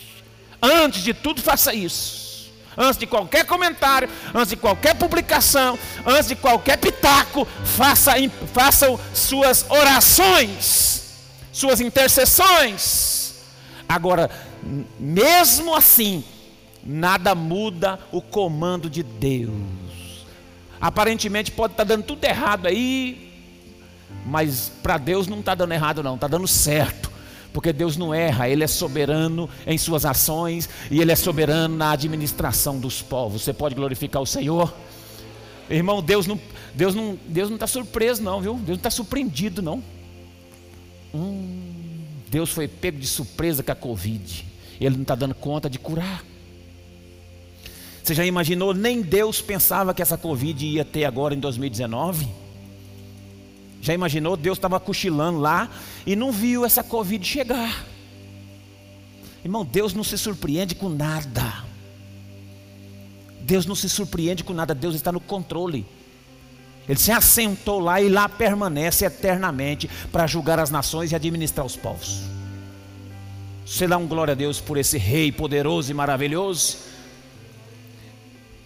Antes 0.61 1.03
de 1.03 1.15
tudo, 1.15 1.41
faça 1.41 1.73
isso. 1.73 2.29
Antes 2.77 2.97
de 2.97 3.07
qualquer 3.07 3.45
comentário, 3.45 4.09
antes 4.33 4.51
de 4.51 4.57
qualquer 4.57 4.95
publicação, 4.95 5.77
antes 6.07 6.29
de 6.29 6.37
qualquer 6.37 6.79
pitaco, 6.79 7.45
faça, 7.65 8.13
façam 8.53 8.99
suas 9.13 9.67
orações, 9.69 11.03
suas 11.53 11.81
intercessões. 11.81 13.35
Agora, 13.89 14.31
mesmo 14.99 15.75
assim, 15.75 16.23
nada 16.85 17.35
muda 17.35 17.99
o 18.13 18.23
comando 18.23 18.89
de 18.89 19.03
Deus. 19.03 19.53
Aparentemente 20.81 21.51
pode 21.51 21.73
estar 21.73 21.85
dando 21.85 22.05
tudo 22.05 22.25
errado 22.25 22.67
aí, 22.67 23.33
mas 24.25 24.71
para 24.83 24.99
Deus 24.99 25.27
não 25.27 25.41
está 25.41 25.57
dando 25.57 25.73
errado, 25.73 26.01
não, 26.01 26.15
está 26.15 26.29
dando 26.29 26.47
certo 26.47 27.08
porque 27.53 27.73
Deus 27.73 27.97
não 27.97 28.13
erra, 28.13 28.49
Ele 28.49 28.63
é 28.63 28.67
soberano 28.67 29.49
em 29.67 29.79
suas 29.79 30.05
ações 30.05 30.69
e 30.91 31.01
Ele 31.01 31.13
é 31.13 31.17
soberano 31.17 31.77
na 31.77 31.93
administração 31.93 32.79
dos 32.79 33.03
povos. 33.03 33.43
Você 33.43 33.53
pode 33.53 33.75
glorificar 33.75 34.23
o 34.23 34.27
Senhor? 34.27 34.73
Irmão, 35.71 36.03
Deus 36.03 36.27
não 36.27 36.41
Deus 36.75 36.95
não 36.95 37.19
Deus 37.27 37.49
não 37.49 37.57
está 37.57 37.67
surpreso 37.67 38.23
não, 38.23 38.41
viu? 38.41 38.55
Deus 38.55 38.69
não 38.69 38.75
está 38.77 38.91
surpreendido 38.91 39.61
não. 39.61 39.83
Hum, 41.15 42.05
Deus 42.31 42.51
foi 42.51 42.69
pego 42.69 42.99
de 42.99 43.07
surpresa 43.07 43.63
com 43.63 43.73
a 43.73 43.75
Covid. 43.75 44.47
Ele 44.81 44.95
não 44.95 45.03
está 45.03 45.15
dando 45.15 45.35
conta 45.35 45.69
de 45.69 45.79
curar. 45.79 46.25
Você 48.03 48.15
já 48.15 48.25
imaginou? 48.25 48.73
Nem 48.73 49.03
Deus 49.03 49.43
pensava 49.43 49.93
que 49.93 50.01
essa 50.01 50.17
Covid 50.17 50.65
ia 50.65 50.85
ter 50.85 51.05
agora 51.05 51.35
em 51.35 51.39
2019. 51.39 52.27
Já 53.81 53.95
imaginou? 53.95 54.37
Deus 54.37 54.59
estava 54.59 54.79
cochilando 54.81 55.39
lá 55.39 55.71
e 56.07 56.17
não 56.17 56.33
viu 56.33 56.65
essa 56.65 56.83
Covid 56.83 57.25
chegar. 57.27 57.87
Irmão, 59.45 59.65
Deus 59.65 59.95
não 59.95 60.05
se 60.05 60.19
surpreende 60.19 60.75
com 60.75 60.89
nada. 60.89 61.65
Deus 63.41 63.65
não 63.65 63.75
se 63.75 63.89
surpreende 63.89 64.45
com 64.45 64.53
nada, 64.53 64.75
Deus 64.75 64.95
está 64.95 65.11
no 65.11 65.21
controle. 65.21 65.87
Ele 66.89 66.99
se 66.99 67.13
assentou 67.13 67.79
lá 67.79 68.01
e 68.01 68.09
lá 68.09 68.29
permanece 68.29 69.05
eternamente 69.05 69.89
para 70.11 70.27
julgar 70.27 70.59
as 70.59 70.71
nações 70.71 71.13
e 71.13 71.15
administrar 71.15 71.65
os 71.65 71.77
povos. 71.77 72.23
Você 73.65 73.87
dá 73.87 73.99
um 73.99 74.07
glória 74.07 74.33
a 74.33 74.35
Deus 74.35 74.61
por 74.61 74.79
esse 74.79 74.97
rei 74.97 75.31
poderoso 75.31 75.91
e 75.91 75.95
maravilhoso. 75.95 76.79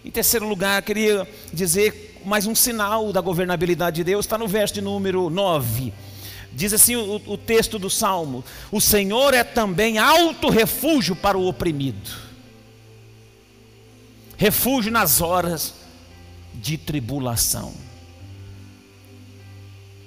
Em 0.03 0.09
terceiro 0.09 0.47
lugar, 0.47 0.81
queria 0.81 1.27
dizer 1.51 2.12
mais 2.25 2.45
um 2.45 2.55
sinal 2.55 3.11
da 3.11 3.21
governabilidade 3.21 3.97
de 3.97 4.03
Deus 4.03 4.25
está 4.25 4.37
no 4.37 4.47
verso 4.47 4.73
de 4.73 4.81
número 4.81 5.29
9. 5.29 5.93
Diz 6.51 6.73
assim 6.73 6.95
o, 6.95 7.21
o 7.25 7.37
texto 7.37 7.79
do 7.79 7.89
Salmo: 7.89 8.43
O 8.71 8.79
Senhor 8.79 9.33
é 9.33 9.43
também 9.43 9.97
alto 9.97 10.49
refúgio 10.49 11.15
para 11.15 11.37
o 11.37 11.47
oprimido, 11.47 12.11
refúgio 14.37 14.91
nas 14.91 15.21
horas 15.21 15.73
de 16.53 16.77
tribulação. 16.77 17.73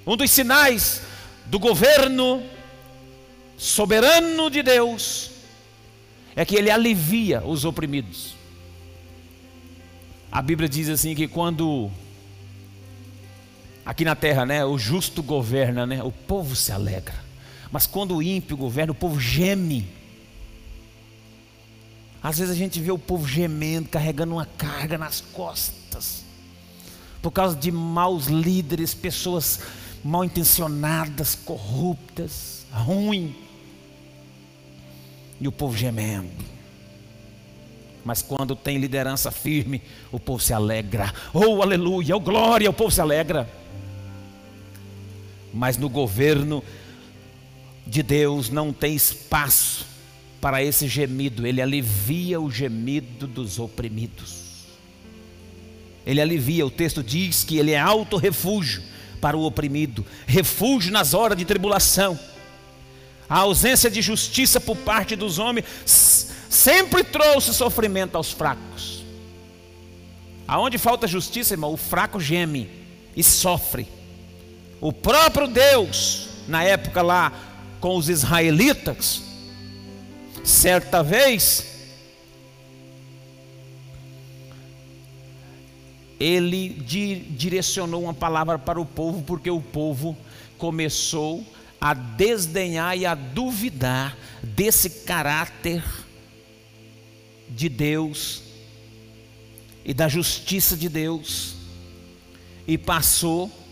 Um 0.07 0.17
dos 0.17 0.31
sinais 0.31 1.03
do 1.47 1.59
governo 1.59 2.43
soberano 3.59 4.49
de 4.51 4.63
Deus 4.63 5.31
é 6.37 6.45
que 6.45 6.55
ele 6.55 6.71
alivia 6.71 7.43
os 7.45 7.65
oprimidos. 7.65 8.37
A 10.31 10.43
Bíblia 10.43 10.69
diz 10.69 10.89
assim 10.89 11.15
que 11.15 11.27
quando 11.27 11.91
Aqui 13.87 14.05
na 14.05 14.17
terra, 14.17 14.45
né, 14.45 14.65
o 14.65 14.77
justo 14.77 15.23
governa, 15.23 15.87
né, 15.87 16.03
o 16.03 16.11
povo 16.11 16.57
se 16.57 16.73
alegra. 16.73 17.15
Mas 17.71 17.87
quando 17.87 18.17
o 18.17 18.23
ímpio 18.23 18.57
governa, 18.57 18.91
o 18.91 18.97
povo 18.97 19.21
geme. 19.21 19.87
Às 22.21 22.41
vezes 22.41 22.53
a 22.53 22.59
gente 22.59 22.81
vê 22.81 22.91
o 22.91 22.99
povo 22.99 23.29
gemendo, 23.29 23.89
carregando 23.89 24.35
uma 24.35 24.45
carga 24.45 24.99
nas 24.99 25.21
costas, 25.21 26.25
por 27.23 27.31
causa 27.31 27.55
de 27.55 27.71
maus 27.71 28.27
líderes, 28.27 28.93
pessoas 28.93 29.61
mal 30.03 30.25
intencionadas, 30.25 31.37
corruptas, 31.37 32.67
ruim. 32.73 33.37
E 35.41 35.47
o 35.47 35.53
povo 35.53 35.77
gemendo. 35.77 36.45
Mas 38.05 38.21
quando 38.21 38.57
tem 38.57 38.79
liderança 38.79 39.31
firme, 39.31 39.81
o 40.11 40.19
povo 40.19 40.43
se 40.43 40.53
alegra. 40.53 41.13
Oh, 41.33 41.63
aleluia, 41.63 42.17
oh, 42.17 42.21
glória, 42.21 42.69
o 42.69 42.73
povo 42.73 42.91
se 42.91 43.01
alegra 43.01 43.49
mas 45.53 45.77
no 45.77 45.89
governo 45.89 46.63
de 47.87 48.03
Deus 48.03 48.51
não 48.51 48.73
tem 48.73 48.95
espaço 48.95 49.87
para 50.41 50.63
esse 50.63 50.87
gemido, 50.87 51.47
ele 51.47 51.63
alivia 51.63 52.41
o 52.41 52.51
gemido 52.51 53.27
dos 53.27 53.59
oprimidos. 53.59 54.45
Ele 56.05 56.21
alivia, 56.21 56.65
o 56.65 56.71
texto 56.71 57.03
diz 57.03 57.43
que 57.43 57.59
ele 57.59 57.73
é 57.73 57.81
alto 57.81 58.17
refúgio 58.17 58.83
para 59.21 59.37
o 59.37 59.45
oprimido, 59.45 60.07
refúgio 60.27 60.93
nas 60.93 61.15
horas 61.15 61.37
de 61.37 61.45
tribulação. 61.45 62.19
A 63.29 63.39
ausência 63.39 63.91
de 63.91 64.01
justiça 64.01 64.61
por 64.61 64.77
parte 64.77 65.17
dos 65.17 65.39
homens 65.39 65.65
sempre 66.49 67.03
trouxe 67.03 67.53
sofrimento 67.53 68.15
aos 68.15 68.31
fracos. 68.31 69.05
Aonde 70.47 70.79
falta 70.79 71.09
justiça, 71.09 71.55
irmão, 71.55 71.73
o 71.73 71.77
fraco 71.77 72.21
geme 72.21 72.71
e 73.17 73.23
sofre. 73.23 73.89
O 74.81 74.93
próprio 74.93 75.47
Deus, 75.47 76.29
na 76.47 76.63
época 76.63 77.03
lá 77.03 77.33
com 77.81 77.97
os 77.97 78.09
israelitas, 78.09 79.23
certa 80.45 81.03
vez, 81.03 81.67
ele 86.19 86.69
di 86.69 87.17
direcionou 87.17 88.05
uma 88.05 88.15
palavra 88.15 88.59
para 88.59 88.81
o 88.81 88.87
povo, 88.87 89.23
porque 89.23 89.51
o 89.51 89.61
povo 89.61 90.17
começou 90.59 91.45
a 91.81 91.93
desdenhar 91.93 92.97
e 92.97 93.05
a 93.05 93.15
duvidar 93.15 94.17
desse 94.43 94.89
caráter 95.05 95.85
de 97.49 97.69
Deus 97.69 98.43
e 99.85 99.95
da 99.95 100.09
justiça 100.09 100.77
de 100.77 100.89
Deus, 100.89 101.55
e 102.67 102.77
passou 102.77 103.47
a 103.47 103.66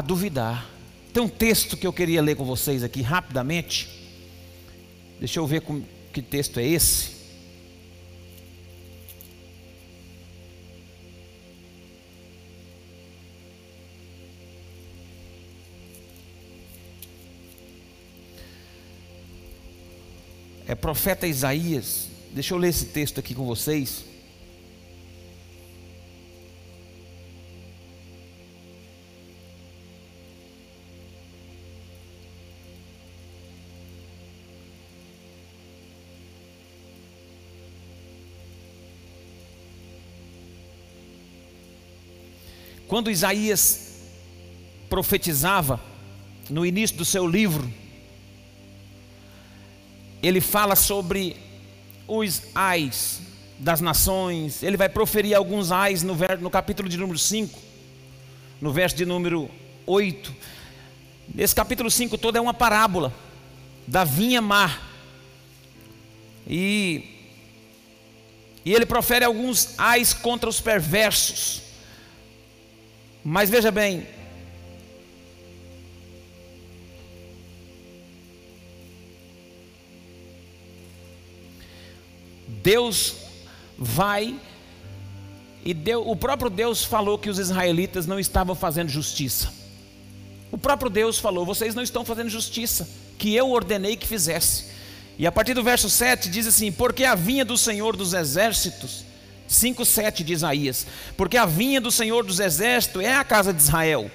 duvidar. 0.00 0.70
Tem 1.12 1.20
um 1.20 1.28
texto 1.28 1.76
que 1.76 1.86
eu 1.86 1.92
queria 1.92 2.22
ler 2.22 2.36
com 2.36 2.44
vocês 2.44 2.84
aqui 2.84 3.02
rapidamente. 3.02 3.88
Deixa 5.18 5.40
eu 5.40 5.46
ver 5.46 5.62
com, 5.62 5.82
que 6.12 6.22
texto 6.22 6.60
é 6.60 6.66
esse. 6.66 7.18
É 20.68 20.74
profeta 20.76 21.26
Isaías. 21.26 22.06
Deixa 22.32 22.54
eu 22.54 22.58
ler 22.58 22.68
esse 22.68 22.86
texto 22.86 23.18
aqui 23.18 23.34
com 23.34 23.44
vocês. 23.44 24.04
Quando 42.90 43.08
Isaías 43.08 44.00
profetizava 44.88 45.80
no 46.50 46.66
início 46.66 46.96
do 46.96 47.04
seu 47.04 47.24
livro, 47.24 47.72
ele 50.20 50.40
fala 50.40 50.74
sobre 50.74 51.36
os 52.08 52.42
ais 52.52 53.20
das 53.60 53.80
nações, 53.80 54.64
ele 54.64 54.76
vai 54.76 54.88
proferir 54.88 55.36
alguns 55.36 55.70
ais 55.70 56.02
no, 56.02 56.16
no 56.40 56.50
capítulo 56.50 56.88
de 56.88 56.96
número 56.96 57.16
5, 57.16 57.56
no 58.60 58.72
verso 58.72 58.96
de 58.96 59.06
número 59.06 59.48
8. 59.86 60.34
Esse 61.38 61.54
capítulo 61.54 61.88
5 61.92 62.18
todo 62.18 62.38
é 62.38 62.40
uma 62.40 62.52
parábola 62.52 63.14
da 63.86 64.02
vinha 64.02 64.42
mar. 64.42 64.82
E, 66.44 67.04
e 68.64 68.74
ele 68.74 68.84
profere 68.84 69.24
alguns 69.24 69.78
ais 69.78 70.12
contra 70.12 70.50
os 70.50 70.60
perversos. 70.60 71.69
Mas 73.24 73.50
veja 73.50 73.70
bem, 73.70 74.06
Deus 82.62 83.14
vai 83.78 84.38
e 85.64 85.76
o 85.94 86.16
próprio 86.16 86.50
Deus 86.50 86.84
falou 86.84 87.18
que 87.18 87.28
os 87.28 87.38
israelitas 87.38 88.06
não 88.06 88.18
estavam 88.18 88.54
fazendo 88.54 88.88
justiça. 88.88 89.52
O 90.50 90.58
próprio 90.58 90.90
Deus 90.90 91.18
falou: 91.18 91.44
vocês 91.44 91.74
não 91.74 91.82
estão 91.82 92.04
fazendo 92.04 92.30
justiça, 92.30 92.88
que 93.18 93.34
eu 93.34 93.50
ordenei 93.50 93.96
que 93.96 94.06
fizesse. 94.06 94.66
E 95.18 95.26
a 95.26 95.32
partir 95.32 95.52
do 95.52 95.62
verso 95.62 95.90
7 95.90 96.30
diz 96.30 96.46
assim: 96.46 96.72
Porque 96.72 97.04
a 97.04 97.14
vinha 97.14 97.44
do 97.44 97.58
Senhor 97.58 97.94
dos 97.94 98.14
exércitos, 98.14 99.04
5,7 99.50 100.22
de 100.22 100.32
Isaías, 100.32 100.86
porque 101.16 101.36
a 101.36 101.44
vinha 101.44 101.80
do 101.80 101.90
Senhor 101.90 102.24
dos 102.24 102.38
exércitos 102.38 103.02
é 103.02 103.14
a 103.14 103.24
casa 103.24 103.52
de 103.52 103.60
Israel, 103.60 104.10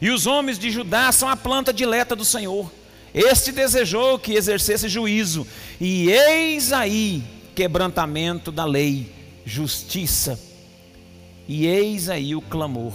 e 0.00 0.10
os 0.10 0.26
homens 0.26 0.58
de 0.58 0.70
Judá 0.70 1.10
são 1.10 1.28
a 1.28 1.36
planta 1.36 1.72
dileta 1.72 2.14
do 2.14 2.24
Senhor. 2.24 2.70
Este 3.14 3.52
desejou 3.52 4.18
que 4.18 4.34
exercesse 4.34 4.88
juízo, 4.88 5.46
e 5.80 6.10
eis 6.10 6.72
aí 6.72 7.22
quebrantamento 7.54 8.50
da 8.50 8.64
lei, 8.64 9.12
justiça, 9.44 10.38
e 11.48 11.66
eis 11.66 12.08
aí 12.08 12.34
o 12.34 12.40
clamor. 12.40 12.94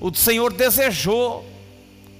O 0.00 0.14
Senhor 0.14 0.52
desejou 0.52 1.44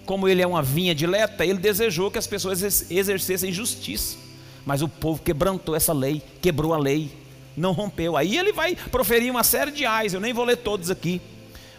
como 0.09 0.27
ele 0.27 0.41
é 0.41 0.47
uma 0.47 0.63
vinha 0.63 0.95
dileta, 0.95 1.45
ele 1.45 1.59
desejou 1.59 2.11
que 2.11 2.17
as 2.17 2.27
pessoas 2.27 2.91
exercessem 2.91 3.53
justiça. 3.53 4.17
Mas 4.65 4.81
o 4.81 4.89
povo 4.89 5.23
quebrantou 5.23 5.77
essa 5.77 5.93
lei, 5.93 6.23
quebrou 6.41 6.73
a 6.73 6.79
lei, 6.79 7.11
não 7.59 7.73
rompeu. 7.73 8.17
Aí 8.17 8.37
ele 8.37 8.53
vai 8.53 8.77
proferir 8.77 9.31
uma 9.31 9.45
série 9.45 9.71
de 9.71 9.85
ais, 9.85 10.15
eu 10.15 10.21
nem 10.21 10.33
vou 10.33 10.45
ler 10.45 10.57
todos 10.57 10.91
aqui. 10.91 11.21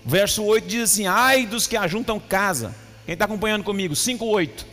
Verso 0.06 0.44
8 0.44 0.68
diz 0.68 0.92
assim: 0.92 1.08
Ai 1.08 1.46
dos 1.46 1.68
que 1.68 1.78
ajuntam 1.78 2.20
casa. 2.20 2.76
Quem 3.06 3.14
está 3.14 3.26
acompanhando 3.26 3.64
comigo? 3.64 3.96
5, 3.96 4.26
8. 4.26 4.66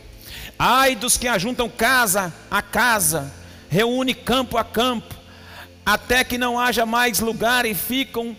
Ai 0.59 0.95
dos 0.95 1.17
que 1.17 1.27
ajuntam 1.27 1.69
casa 1.69 2.33
a 2.49 2.61
casa, 2.61 3.33
reúne 3.69 4.13
campo 4.13 4.57
a 4.57 4.63
campo, 4.63 5.15
até 5.85 6.23
que 6.23 6.37
não 6.37 6.59
haja 6.59 6.85
mais 6.85 7.19
lugar 7.19 7.65
e 7.65 7.73
ficam 7.73 8.35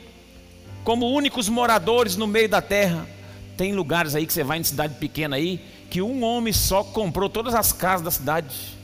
como 0.85 1.12
únicos 1.12 1.48
moradores 1.48 2.16
no 2.16 2.26
meio 2.26 2.48
da 2.48 2.62
terra 2.62 3.07
tem 3.59 3.72
lugares 3.72 4.14
aí 4.14 4.24
que 4.24 4.33
você 4.33 4.44
vai 4.44 4.59
em 4.59 4.62
cidade 4.62 4.94
pequena 4.94 5.35
aí, 5.35 5.61
que 5.90 6.00
um 6.00 6.22
homem 6.22 6.52
só 6.52 6.85
comprou 6.85 7.28
todas 7.28 7.57
as 7.57 7.72
casas 7.72 8.04
da 8.04 8.11
cidade 8.12 8.77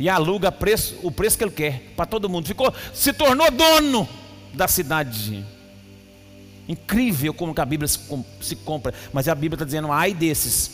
e 0.00 0.08
aluga 0.08 0.50
preço, 0.50 0.96
o 1.02 1.12
preço 1.12 1.36
que 1.36 1.44
ele 1.44 1.50
quer 1.50 1.92
para 1.94 2.06
todo 2.06 2.26
mundo. 2.26 2.46
Ficou, 2.46 2.72
se 2.94 3.12
tornou 3.12 3.50
dono 3.50 4.08
da 4.54 4.66
cidade. 4.66 5.44
Incrível 6.66 7.34
como 7.34 7.52
a 7.54 7.64
Bíblia 7.66 7.86
se, 7.86 8.56
compra, 8.64 8.94
mas 9.12 9.28
a 9.28 9.34
Bíblia 9.34 9.56
está 9.56 9.64
dizendo, 9.66 9.92
ai 9.92 10.14
desses. 10.14 10.70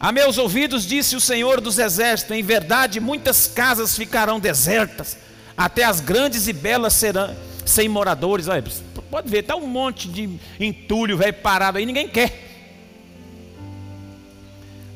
A 0.00 0.10
meus 0.10 0.36
ouvidos 0.36 0.84
disse 0.84 1.14
o 1.14 1.20
Senhor 1.20 1.60
dos 1.60 1.78
Exércitos: 1.78 2.36
em 2.36 2.42
verdade, 2.42 2.98
muitas 2.98 3.46
casas 3.46 3.96
ficarão 3.96 4.40
desertas, 4.40 5.16
até 5.56 5.84
as 5.84 6.00
grandes 6.00 6.48
e 6.48 6.52
belas 6.52 6.94
serão 6.94 7.36
sem 7.64 7.88
moradores. 7.88 8.48
Olha, 8.48 8.64
pode 9.08 9.30
ver, 9.30 9.40
está 9.40 9.54
um 9.54 9.68
monte 9.68 10.08
de 10.08 10.28
entulho 10.58 11.16
velho 11.16 11.34
parado 11.34 11.78
aí, 11.78 11.86
ninguém 11.86 12.08
quer. 12.08 12.48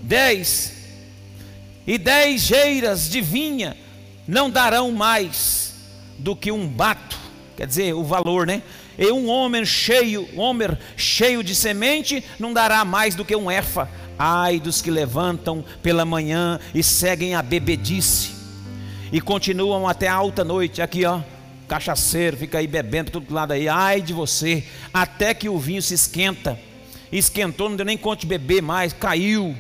Dez, 0.02 0.83
e 1.86 1.98
dez 1.98 2.42
geiras 2.42 3.08
de 3.08 3.20
vinha 3.20 3.76
não 4.26 4.50
darão 4.50 4.90
mais 4.92 5.74
do 6.18 6.34
que 6.34 6.50
um 6.50 6.66
bato, 6.66 7.18
quer 7.56 7.66
dizer, 7.66 7.94
o 7.94 8.04
valor, 8.04 8.46
né? 8.46 8.62
E 8.96 9.10
um 9.10 9.28
homem 9.28 9.64
cheio, 9.64 10.28
um 10.34 10.40
homem 10.40 10.68
cheio 10.96 11.42
de 11.42 11.54
semente 11.54 12.24
não 12.38 12.52
dará 12.52 12.84
mais 12.84 13.14
do 13.14 13.24
que 13.24 13.34
um 13.34 13.50
efa. 13.50 13.88
Ai 14.16 14.60
dos 14.60 14.80
que 14.80 14.90
levantam 14.90 15.64
pela 15.82 16.04
manhã 16.04 16.60
e 16.72 16.82
seguem 16.82 17.34
a 17.34 17.42
bebedice 17.42 18.32
e 19.10 19.20
continuam 19.20 19.88
até 19.88 20.06
alta 20.06 20.44
noite. 20.44 20.80
Aqui, 20.80 21.04
ó 21.04 21.20
cachaceiro, 21.68 22.36
fica 22.36 22.58
aí 22.58 22.66
bebendo 22.66 23.10
tudo 23.10 23.32
lado 23.32 23.52
aí, 23.52 23.68
ai 23.68 24.00
de 24.00 24.12
você, 24.12 24.64
até 24.92 25.34
que 25.34 25.48
o 25.48 25.58
vinho 25.58 25.82
se 25.82 25.94
esquenta, 25.94 26.58
esquentou, 27.10 27.68
não 27.68 27.76
deu 27.76 27.86
nem 27.86 27.96
conta 27.96 28.20
de 28.20 28.26
beber 28.26 28.62
mais, 28.62 28.92
caiu, 28.92 29.56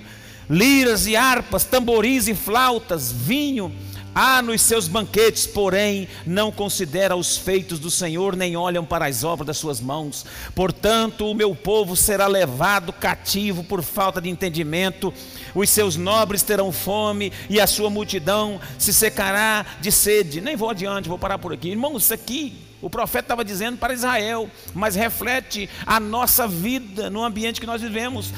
liras 0.48 1.06
e 1.06 1.16
harpas, 1.16 1.64
tamboris 1.64 2.28
e 2.28 2.34
flautas, 2.34 3.10
vinho, 3.12 3.72
há 4.14 4.40
nos 4.40 4.62
seus 4.62 4.86
banquetes, 4.86 5.46
porém 5.46 6.06
não 6.24 6.52
considera 6.52 7.16
os 7.16 7.36
feitos 7.36 7.78
do 7.78 7.90
Senhor, 7.90 8.36
nem 8.36 8.56
olham 8.56 8.84
para 8.84 9.06
as 9.06 9.24
obras 9.24 9.46
das 9.48 9.58
suas 9.58 9.80
mãos. 9.80 10.24
Portanto, 10.54 11.28
o 11.28 11.34
meu 11.34 11.54
povo 11.54 11.96
será 11.96 12.26
levado 12.26 12.92
cativo 12.92 13.64
por 13.64 13.82
falta 13.82 14.20
de 14.20 14.30
entendimento, 14.30 15.12
os 15.54 15.68
seus 15.68 15.96
nobres 15.96 16.42
terão 16.42 16.70
fome 16.70 17.32
e 17.48 17.60
a 17.60 17.66
sua 17.66 17.90
multidão 17.90 18.60
se 18.78 18.92
secará 18.92 19.66
de 19.80 19.90
sede. 19.90 20.40
Nem 20.40 20.56
vou 20.56 20.70
adiante, 20.70 21.08
vou 21.08 21.18
parar 21.18 21.38
por 21.38 21.52
aqui. 21.52 21.70
Irmãos, 21.70 22.04
isso 22.04 22.14
aqui 22.14 22.54
o 22.80 22.90
profeta 22.90 23.24
estava 23.24 23.44
dizendo 23.44 23.78
para 23.78 23.94
Israel, 23.94 24.50
mas 24.74 24.94
reflete 24.94 25.70
a 25.86 25.98
nossa 25.98 26.46
vida 26.46 27.08
no 27.08 27.24
ambiente 27.24 27.58
que 27.58 27.66
nós 27.66 27.80
vivemos. 27.80 28.30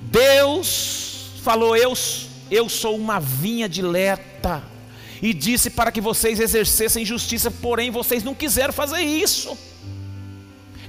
Deus 0.00 1.03
falou: 1.44 1.76
Eu, 1.76 1.92
eu 2.50 2.68
sou 2.68 2.96
uma 2.96 3.20
vinha 3.20 3.68
dileta, 3.68 4.64
e 5.22 5.32
disse 5.32 5.70
para 5.70 5.92
que 5.92 6.00
vocês 6.00 6.40
exercessem 6.40 7.04
justiça, 7.04 7.50
porém 7.50 7.90
vocês 7.90 8.24
não 8.24 8.34
quiseram 8.34 8.72
fazer 8.72 9.02
isso. 9.02 9.56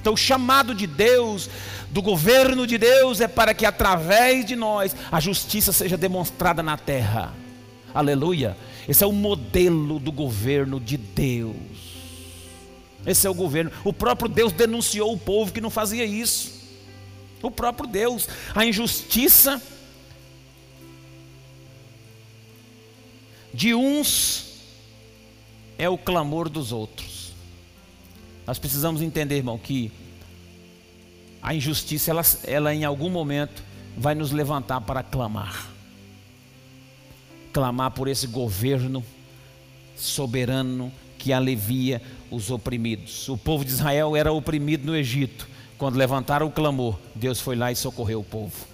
Então, 0.00 0.14
o 0.14 0.16
chamado 0.16 0.74
de 0.74 0.86
Deus 0.86 1.48
do 1.90 2.02
governo 2.02 2.66
de 2.66 2.78
Deus 2.78 3.20
é 3.20 3.28
para 3.28 3.54
que 3.54 3.64
através 3.64 4.44
de 4.44 4.56
nós 4.56 4.94
a 5.10 5.20
justiça 5.20 5.72
seja 5.72 5.96
demonstrada 5.96 6.62
na 6.62 6.76
terra. 6.76 7.34
Aleluia. 7.94 8.56
Esse 8.88 9.02
é 9.02 9.06
o 9.06 9.12
modelo 9.12 9.98
do 9.98 10.12
governo 10.12 10.78
de 10.78 10.96
Deus. 10.96 11.56
Esse 13.06 13.26
é 13.26 13.30
o 13.30 13.34
governo. 13.34 13.70
O 13.84 13.92
próprio 13.92 14.28
Deus 14.28 14.52
denunciou 14.52 15.12
o 15.12 15.18
povo 15.18 15.52
que 15.52 15.60
não 15.60 15.70
fazia 15.70 16.04
isso. 16.04 16.56
O 17.42 17.50
próprio 17.50 17.88
Deus, 17.88 18.28
a 18.54 18.64
injustiça 18.64 19.60
de 23.56 23.74
uns 23.74 24.44
é 25.78 25.88
o 25.88 25.96
clamor 25.96 26.50
dos 26.50 26.72
outros. 26.72 27.32
Nós 28.46 28.58
precisamos 28.58 29.00
entender, 29.00 29.36
irmão, 29.36 29.56
que 29.56 29.90
a 31.42 31.54
injustiça, 31.54 32.10
ela, 32.10 32.22
ela 32.44 32.74
em 32.74 32.84
algum 32.84 33.08
momento 33.08 33.64
vai 33.96 34.14
nos 34.14 34.30
levantar 34.30 34.82
para 34.82 35.02
clamar. 35.02 35.70
Clamar 37.50 37.92
por 37.92 38.08
esse 38.08 38.26
governo 38.26 39.02
soberano 39.96 40.92
que 41.16 41.32
alivia 41.32 42.02
os 42.30 42.50
oprimidos. 42.50 43.26
O 43.26 43.38
povo 43.38 43.64
de 43.64 43.70
Israel 43.70 44.14
era 44.14 44.30
oprimido 44.30 44.84
no 44.84 44.94
Egito. 44.94 45.48
Quando 45.78 45.96
levantaram 45.96 46.46
o 46.46 46.52
clamor, 46.52 46.98
Deus 47.14 47.40
foi 47.40 47.56
lá 47.56 47.72
e 47.72 47.76
socorreu 47.76 48.20
o 48.20 48.24
povo. 48.24 48.66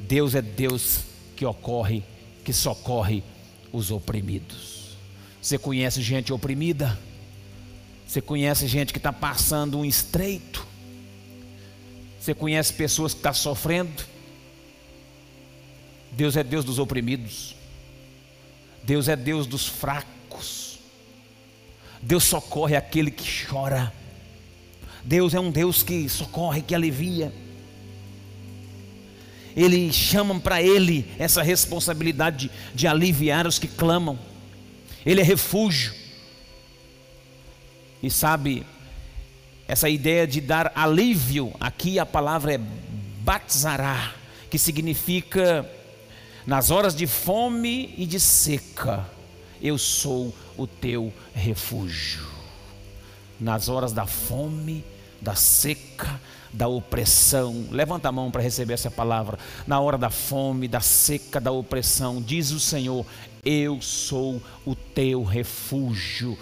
Deus 0.00 0.34
é 0.34 0.42
Deus 0.42 1.04
que 1.36 1.46
ocorre, 1.46 2.02
que 2.44 2.52
socorre 2.52 3.22
os 3.72 3.90
oprimidos. 3.90 4.96
Você 5.40 5.58
conhece 5.58 6.02
gente 6.02 6.32
oprimida? 6.32 6.98
Você 8.06 8.20
conhece 8.20 8.66
gente 8.66 8.92
que 8.92 8.98
está 8.98 9.12
passando 9.12 9.78
um 9.78 9.84
estreito? 9.84 10.66
Você 12.20 12.34
conhece 12.34 12.72
pessoas 12.72 13.12
que 13.12 13.18
estão 13.18 13.32
tá 13.32 13.38
sofrendo? 13.38 14.04
Deus 16.12 16.36
é 16.36 16.42
Deus 16.42 16.64
dos 16.64 16.78
oprimidos. 16.78 17.54
Deus 18.82 19.08
é 19.08 19.16
Deus 19.16 19.46
dos 19.46 19.66
fracos. 19.66 20.78
Deus 22.00 22.24
socorre 22.24 22.76
aquele 22.76 23.10
que 23.10 23.46
chora. 23.46 23.92
Deus 25.04 25.34
é 25.34 25.40
um 25.40 25.50
Deus 25.50 25.82
que 25.82 26.08
socorre, 26.08 26.62
que 26.62 26.74
alivia. 26.74 27.32
Ele 29.56 29.90
chama 29.90 30.38
para 30.38 30.62
Ele 30.62 31.06
essa 31.18 31.42
responsabilidade 31.42 32.48
de, 32.48 32.50
de 32.74 32.86
aliviar 32.86 33.46
os 33.46 33.58
que 33.58 33.66
clamam. 33.66 34.18
Ele 35.04 35.20
é 35.20 35.24
refúgio. 35.24 35.94
E 38.02 38.10
sabe, 38.10 38.66
essa 39.66 39.88
ideia 39.88 40.26
de 40.26 40.40
dar 40.40 40.70
alívio, 40.74 41.52
aqui 41.58 41.98
a 41.98 42.04
palavra 42.04 42.54
é 42.54 42.60
batzará, 43.24 44.14
que 44.50 44.58
significa 44.58 45.68
nas 46.46 46.70
horas 46.70 46.94
de 46.94 47.06
fome 47.06 47.92
e 47.96 48.06
de 48.06 48.20
seca, 48.20 49.04
eu 49.60 49.76
sou 49.76 50.32
o 50.56 50.66
teu 50.66 51.12
refúgio. 51.34 52.24
Nas 53.40 53.68
horas 53.68 53.92
da 53.92 54.06
fome, 54.06 54.84
da 55.20 55.34
seca, 55.34 56.20
da 56.52 56.68
opressão. 56.68 57.66
Levanta 57.70 58.08
a 58.08 58.12
mão 58.12 58.30
para 58.30 58.42
receber 58.42 58.74
essa 58.74 58.90
palavra. 58.90 59.38
Na 59.66 59.80
hora 59.80 59.98
da 59.98 60.10
fome, 60.10 60.68
da 60.68 60.80
seca, 60.80 61.40
da 61.40 61.52
opressão, 61.52 62.20
diz 62.20 62.50
o 62.50 62.60
Senhor: 62.60 63.04
Eu 63.44 63.80
sou 63.80 64.42
o 64.64 64.74
teu 64.74 65.22
refúgio 65.22 66.36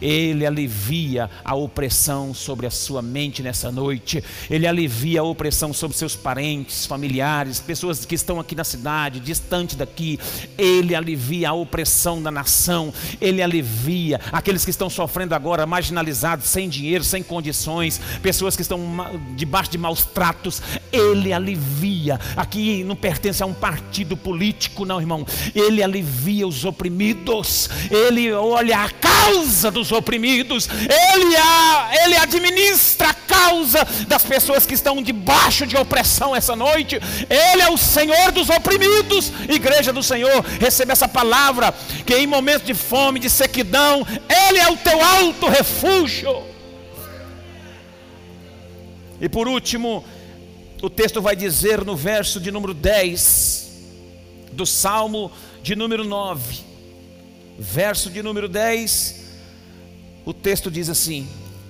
ele 0.00 0.46
alivia 0.46 1.30
a 1.44 1.54
opressão 1.54 2.32
sobre 2.32 2.66
a 2.66 2.70
sua 2.70 3.02
mente 3.02 3.42
nessa 3.42 3.70
noite. 3.70 4.22
Ele 4.48 4.66
alivia 4.66 5.20
a 5.20 5.24
opressão 5.24 5.72
sobre 5.72 5.96
seus 5.96 6.14
parentes, 6.14 6.86
familiares, 6.86 7.60
pessoas 7.60 8.04
que 8.04 8.14
estão 8.14 8.38
aqui 8.38 8.54
na 8.54 8.64
cidade, 8.64 9.20
distante 9.20 9.76
daqui. 9.76 10.18
Ele 10.56 10.94
alivia 10.94 11.50
a 11.50 11.52
opressão 11.52 12.22
da 12.22 12.30
nação. 12.30 12.92
Ele 13.20 13.42
alivia 13.42 14.20
aqueles 14.30 14.64
que 14.64 14.70
estão 14.70 14.88
sofrendo 14.88 15.34
agora, 15.34 15.66
marginalizados, 15.66 16.46
sem 16.46 16.68
dinheiro, 16.68 17.02
sem 17.02 17.22
condições, 17.22 18.00
pessoas 18.22 18.54
que 18.54 18.62
estão 18.62 18.80
debaixo 19.36 19.70
de 19.70 19.78
maus 19.78 20.04
tratos. 20.04 20.62
Ele 20.92 21.32
alivia. 21.32 22.20
Aqui 22.36 22.84
não 22.84 22.96
pertence 22.96 23.42
a 23.42 23.46
um 23.46 23.54
partido 23.54 24.16
político, 24.16 24.84
não, 24.84 25.00
irmão. 25.00 25.26
Ele 25.54 25.82
alivia 25.82 26.46
os 26.46 26.64
oprimidos. 26.64 27.68
Ele 27.90 28.32
olha 28.32 28.84
a 28.84 28.90
causa 28.90 29.70
dos 29.70 29.87
oprimidos, 29.92 30.68
ele, 30.68 31.36
a, 31.36 31.90
ele 32.04 32.16
administra 32.16 33.10
a 33.10 33.14
causa 33.14 33.86
das 34.06 34.24
pessoas 34.24 34.66
que 34.66 34.74
estão 34.74 35.02
debaixo 35.02 35.66
de 35.66 35.76
opressão 35.76 36.34
essa 36.34 36.56
noite. 36.56 36.98
Ele 37.28 37.62
é 37.62 37.70
o 37.70 37.76
Senhor 37.76 38.32
dos 38.32 38.48
oprimidos. 38.48 39.32
Igreja 39.48 39.92
do 39.92 40.02
Senhor, 40.02 40.44
receba 40.60 40.92
essa 40.92 41.08
palavra 41.08 41.72
que 42.06 42.14
em 42.14 42.26
momentos 42.26 42.66
de 42.66 42.74
fome, 42.74 43.20
de 43.20 43.30
sequidão, 43.30 44.06
ele 44.48 44.58
é 44.58 44.70
o 44.70 44.76
teu 44.76 45.00
alto 45.02 45.48
refúgio. 45.48 46.42
E 49.20 49.28
por 49.28 49.48
último, 49.48 50.04
o 50.80 50.88
texto 50.88 51.20
vai 51.20 51.34
dizer 51.34 51.84
no 51.84 51.96
verso 51.96 52.38
de 52.38 52.50
número 52.50 52.72
10 52.72 53.68
do 54.52 54.64
Salmo 54.64 55.30
de 55.62 55.74
número 55.74 56.04
9, 56.04 56.60
verso 57.58 58.10
de 58.10 58.22
número 58.22 58.48
10, 58.48 59.17
o 60.24 60.32
texto 60.32 60.70
diz 60.70 60.88
assim: 60.88 61.28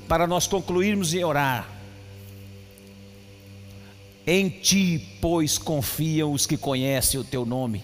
para 0.08 0.26
nós 0.26 0.46
concluirmos 0.46 1.12
e 1.12 1.22
orar. 1.22 1.68
Em 4.26 4.48
ti, 4.48 5.06
pois, 5.20 5.58
confiam 5.58 6.32
os 6.32 6.46
que 6.46 6.56
conhecem 6.56 7.20
o 7.20 7.24
teu 7.24 7.46
nome, 7.46 7.82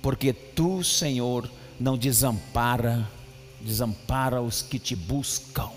porque 0.00 0.32
tu, 0.32 0.82
Senhor, 0.82 1.50
não 1.78 1.98
desampara, 1.98 3.08
desampara 3.60 4.40
os 4.40 4.62
que 4.62 4.78
te 4.78 4.96
buscam. 4.96 5.70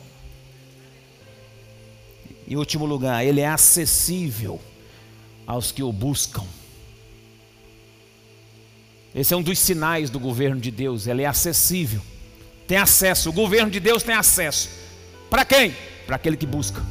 Em 2.48 2.56
último 2.56 2.86
lugar, 2.86 3.26
ele 3.26 3.42
é 3.42 3.48
acessível 3.48 4.60
aos 5.46 5.72
que 5.72 5.84
o 5.84 5.92
buscam. 5.92 6.46
Esse 9.14 9.34
é 9.34 9.38
um 9.38 9.44
dos 9.44 9.60
sinais 9.60 10.10
do 10.10 10.20
governo 10.20 10.60
de 10.60 10.72
Deus, 10.72 11.06
ele 11.06 11.24
é 11.24 11.28
acessível 11.28 12.02
tem 12.72 12.78
acesso, 12.78 13.32
o 13.32 13.34
governo 13.34 13.70
de 13.70 13.82
Deus 13.82 14.02
tem 14.02 14.16
acesso. 14.16 14.70
Para 15.30 15.44
quem? 15.44 15.76
Para 16.08 16.16
aquele 16.16 16.38
que 16.38 16.46
busca. 16.46 16.82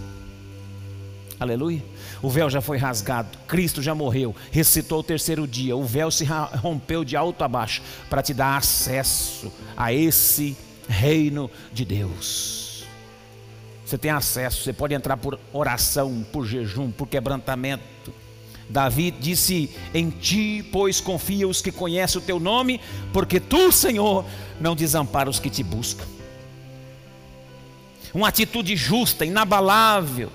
Aleluia. 1.41 1.83
O 2.20 2.28
véu 2.28 2.51
já 2.51 2.61
foi 2.61 2.76
rasgado, 2.76 3.39
Cristo 3.49 3.81
já 3.81 3.95
morreu, 3.95 4.37
ressuscitou 4.51 5.01
o 5.01 5.03
terceiro 5.03 5.47
dia, 5.47 5.74
o 5.74 5.83
véu 5.83 6.11
se 6.11 6.22
rompeu 6.62 7.03
de 7.03 7.16
alto 7.16 7.43
a 7.43 7.49
baixo 7.49 7.81
para 8.11 8.22
te 8.22 8.35
dar 8.35 8.59
acesso 8.59 9.51
a 9.74 9.91
esse 9.91 10.55
reino 10.87 11.51
de 11.72 11.87
Deus. 11.87 12.85
Você 13.87 13.97
tem 13.97 14.11
acesso, 14.11 14.62
você 14.62 14.74
pode 14.74 14.93
entrar 14.93 15.16
por 15.16 15.41
oração, 15.51 16.22
por 16.31 16.45
jejum, 16.45 16.91
por 16.91 17.09
quebrantamento. 17.09 18.12
Davi 18.71 19.11
disse: 19.11 19.68
Em 19.93 20.11
ti, 20.11 20.64
pois, 20.71 21.01
confia 21.01 21.47
os 21.47 21.61
que 21.61 21.73
conhecem 21.73 22.21
o 22.21 22.25
teu 22.25 22.39
nome, 22.39 22.81
porque 23.12 23.41
tu, 23.41 23.73
Senhor, 23.73 24.25
não 24.61 24.77
desampara 24.77 25.29
os 25.29 25.41
que 25.41 25.51
te 25.51 25.62
buscam. 25.62 26.05
Uma 28.14 28.29
atitude 28.29 28.77
justa, 28.77 29.25
inabalável. 29.25 30.31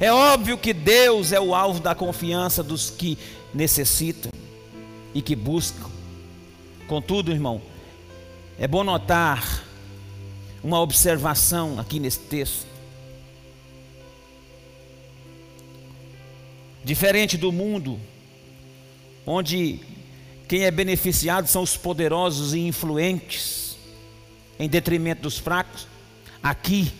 É 0.00 0.12
óbvio 0.12 0.56
que 0.56 0.72
Deus 0.72 1.32
é 1.32 1.40
o 1.40 1.54
alvo 1.54 1.80
da 1.80 1.94
confiança 1.94 2.62
dos 2.62 2.88
que 2.88 3.18
necessitam 3.52 4.30
e 5.14 5.20
que 5.20 5.34
buscam. 5.34 5.88
Contudo, 6.86 7.32
irmão, 7.32 7.60
é 8.58 8.66
bom 8.66 8.84
notar 8.84 9.64
uma 10.62 10.80
observação 10.80 11.78
aqui 11.78 12.00
nesse 12.00 12.20
texto. 12.20 12.67
Diferente 16.88 17.36
do 17.36 17.52
mundo, 17.52 18.00
onde 19.26 19.78
quem 20.48 20.64
é 20.64 20.70
beneficiado 20.70 21.46
são 21.46 21.60
os 21.60 21.76
poderosos 21.76 22.54
e 22.54 22.60
influentes, 22.60 23.76
em 24.58 24.66
detrimento 24.66 25.20
dos 25.20 25.36
fracos, 25.36 25.86
aqui 26.42 26.90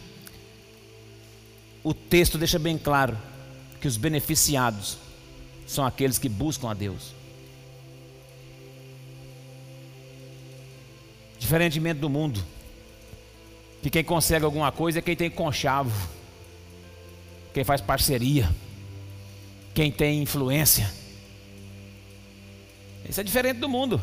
o 1.83 1.95
texto 1.95 2.37
deixa 2.37 2.59
bem 2.59 2.77
claro 2.77 3.17
que 3.81 3.89
os 3.89 3.97
beneficiados 3.97 4.99
são 5.67 5.87
aqueles 5.87 6.19
que 6.19 6.29
buscam 6.29 6.69
a 6.69 6.75
Deus. 6.75 7.15
Diferentemente 11.39 11.99
do 11.99 12.11
mundo, 12.11 12.45
que 13.83 13.89
quem 13.89 14.05
consegue 14.05 14.45
alguma 14.45 14.71
coisa 14.71 14.99
é 14.99 15.03
quem 15.03 15.17
tem 15.17 15.31
conchavo, 15.31 16.11
quem 17.55 17.65
faz 17.65 17.81
parceria 17.81 18.55
quem 19.79 19.93
tem 19.93 20.21
influência. 20.21 20.93
Isso 23.09 23.21
é 23.21 23.23
diferente 23.23 23.59
do 23.59 23.69
mundo. 23.69 24.03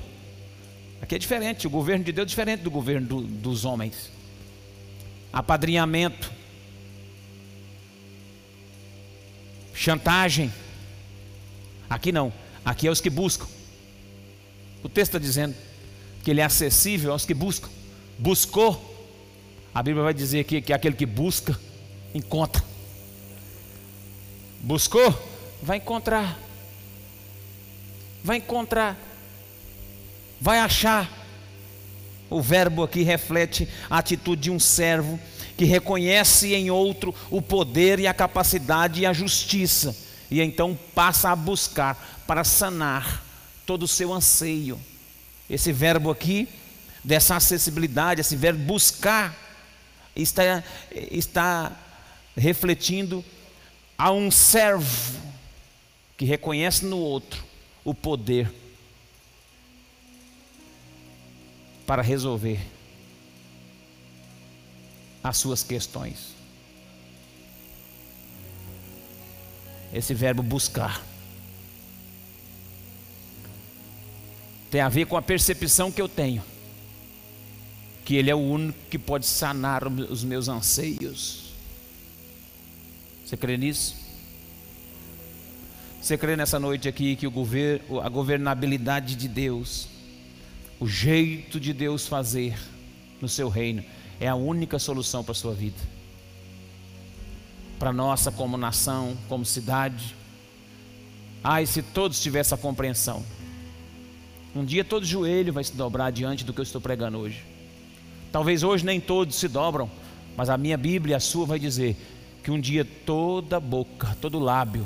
Aqui 1.01 1.15
é 1.15 1.17
diferente. 1.17 1.67
O 1.67 1.69
governo 1.69 2.01
de 2.05 2.13
Deus 2.13 2.28
é 2.28 2.30
diferente 2.30 2.61
do 2.61 2.71
governo 2.71 3.05
do, 3.05 3.21
dos 3.21 3.65
homens. 3.65 4.09
Apadrinhamento, 5.34 6.32
chantagem. 9.73 10.49
Aqui 11.89 12.09
não. 12.09 12.32
Aqui 12.63 12.88
é 12.88 12.89
os 12.89 13.01
que 13.01 13.09
buscam. 13.09 13.45
O 14.82 14.88
texto 14.88 15.09
está 15.09 15.19
dizendo 15.19 15.53
que 16.23 16.32
ele 16.32 16.39
é 16.39 16.45
acessível 16.45 17.11
aos 17.11 17.26
que 17.26 17.34
buscam. 17.34 17.69
Buscou. 18.17 18.80
A 19.73 19.84
Bíblia 19.84 20.05
vai 20.05 20.13
dizer 20.13 20.39
aqui 20.39 20.61
que 20.61 20.71
aquele 20.71 20.95
que 20.95 21.05
busca, 21.05 21.59
encontra. 22.13 22.63
Buscou 24.61 25.34
Vai 25.66 25.78
encontrar. 25.78 26.38
Vai 28.24 28.38
encontrar. 28.38 28.95
Vai 30.39 30.59
achar. 30.59 31.09
O 32.30 32.39
verbo 32.39 32.84
aqui 32.84 33.01
reflete 33.01 33.68
a 33.89 33.97
atitude 33.97 34.43
de 34.43 34.51
um 34.51 34.59
servo 34.59 35.20
que 35.57 35.66
reconhece 35.66 36.53
em 36.53 36.70
outro 36.70 37.16
o 37.32 37.41
poder 37.41 37.99
e 37.99 38.05
a 38.05 38.13
capacidade 38.13 39.01
e 39.01 39.05
a 39.07 39.13
justiça, 39.13 39.95
e 40.30 40.39
então 40.39 40.78
passa 40.93 41.30
a 41.32 41.36
buscar 41.36 42.24
para 42.28 42.43
sanar 42.43 43.24
todo 43.66 43.84
o 43.84 43.88
seu 43.88 44.13
anseio. 44.13 44.80
Esse 45.49 45.72
verbo 45.72 46.11
aqui, 46.11 46.47
dessa 47.03 47.38
acessibilidade, 47.38 48.22
esse 48.22 48.36
verbo 48.36 48.59
buscar, 48.59 49.36
está, 50.16 50.63
está 50.93 51.72
refletindo 52.36 53.26
a 53.97 54.11
um 54.11 54.30
servo 54.30 55.34
que 56.18 56.26
reconhece 56.26 56.86
no 56.86 56.97
outro 56.97 57.43
o 57.84 57.93
poder 57.93 58.51
para 61.86 62.01
resolver 62.01 62.59
as 65.24 65.38
suas 65.38 65.63
questões. 65.63 66.34
Esse 69.93 70.13
verbo 70.13 70.43
buscar 70.43 71.01
tem 74.72 74.82
a 74.82 74.89
ver 74.89 75.05
com 75.05 75.16
a 75.16 75.22
percepção 75.22 75.91
que 75.91 76.01
eu 76.01 76.09
tenho 76.09 76.43
que 78.05 78.16
Ele 78.16 78.30
é 78.30 78.36
o 78.36 78.39
único 78.39 78.78
que 78.88 78.99
pode 78.99 79.26
sanar 79.26 79.88
os 79.88 80.24
meus 80.24 80.47
anseios. 80.47 81.51
Você 83.26 83.36
crê 83.36 83.57
nisso? 83.57 84.04
Você 86.05 86.19
crê 86.19 86.35
nessa 86.35 86.59
noite 86.59 86.87
aqui 86.87 87.15
que 87.15 87.25
o 87.25 87.31
governo, 87.31 87.99
a 87.99 88.07
governabilidade 88.07 89.15
de 89.15 89.27
Deus, 89.27 89.87
o 90.79 90.87
jeito 90.87 91.59
de 91.59 91.73
Deus 91.73 92.05
fazer 92.05 92.55
no 93.19 93.27
seu 93.27 93.49
reino, 93.49 93.83
é 94.19 94.27
a 94.27 94.35
única 94.35 94.77
solução 94.77 95.23
para 95.23 95.31
a 95.31 95.35
sua 95.35 95.55
vida? 95.55 95.79
para 97.79 97.91
nossa 97.91 98.31
como 98.31 98.55
nação, 98.55 99.17
como 99.27 99.43
cidade. 99.43 100.15
Ai, 101.43 101.65
se 101.65 101.81
todos 101.81 102.21
tivessem 102.21 102.55
a 102.55 102.61
compreensão. 102.61 103.25
Um 104.55 104.63
dia 104.63 104.83
todo 104.85 105.07
joelho 105.07 105.51
vai 105.51 105.63
se 105.63 105.75
dobrar 105.75 106.11
diante 106.11 106.45
do 106.45 106.53
que 106.53 106.59
eu 106.59 106.63
estou 106.63 106.79
pregando 106.79 107.17
hoje. 107.17 107.43
Talvez 108.31 108.61
hoje 108.61 108.85
nem 108.85 109.01
todos 109.01 109.37
se 109.37 109.47
dobram, 109.47 109.89
mas 110.37 110.51
a 110.51 110.57
minha 110.57 110.77
Bíblia, 110.77 111.17
a 111.17 111.19
sua, 111.19 111.47
vai 111.47 111.57
dizer 111.57 111.97
que 112.43 112.51
um 112.51 112.59
dia 112.61 112.85
toda 112.85 113.59
boca, 113.59 114.15
todo 114.21 114.37
lábio 114.37 114.85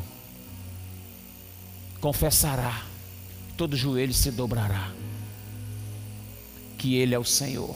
confessará, 1.99 2.83
todo 3.57 3.75
joelho 3.75 4.13
se 4.13 4.31
dobrará, 4.31 4.91
que 6.77 6.95
Ele 6.95 7.13
é 7.13 7.19
o 7.19 7.25
Senhor, 7.25 7.75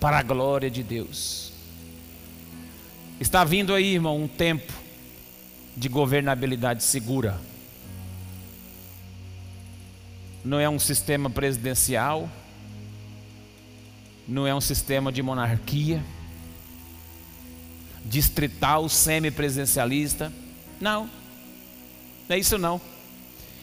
para 0.00 0.18
a 0.18 0.22
glória 0.22 0.70
de 0.70 0.82
Deus. 0.82 1.52
Está 3.20 3.44
vindo 3.44 3.74
aí, 3.74 3.94
irmão, 3.94 4.22
um 4.22 4.28
tempo 4.28 4.72
de 5.76 5.88
governabilidade 5.88 6.82
segura. 6.82 7.40
Não 10.44 10.58
é 10.58 10.68
um 10.68 10.78
sistema 10.78 11.28
presidencial, 11.28 12.30
não 14.26 14.46
é 14.46 14.54
um 14.54 14.60
sistema 14.60 15.10
de 15.10 15.22
monarquia, 15.22 16.02
distrital, 18.04 18.88
semipresidencialista. 18.88 20.32
Não, 20.80 21.10
não 22.28 22.36
é 22.36 22.38
isso 22.38 22.58
não. 22.58 22.80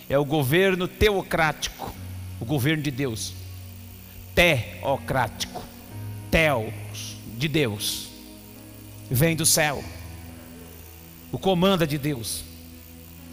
É 0.10 0.18
o 0.18 0.26
governo 0.26 0.88
teocrático, 0.88 1.94
o 2.40 2.46
governo 2.46 2.84
de 2.84 2.92
Deus. 2.92 3.34
Teocrático, 4.34 5.64
teos, 6.32 7.18
de 7.38 7.48
Deus. 7.48 8.08
Vem 9.10 9.36
do 9.36 9.46
céu. 9.46 9.84
O 11.32 11.38
comando 11.38 11.84
é 11.84 11.88
de 11.88 11.98
Deus. 11.98 12.44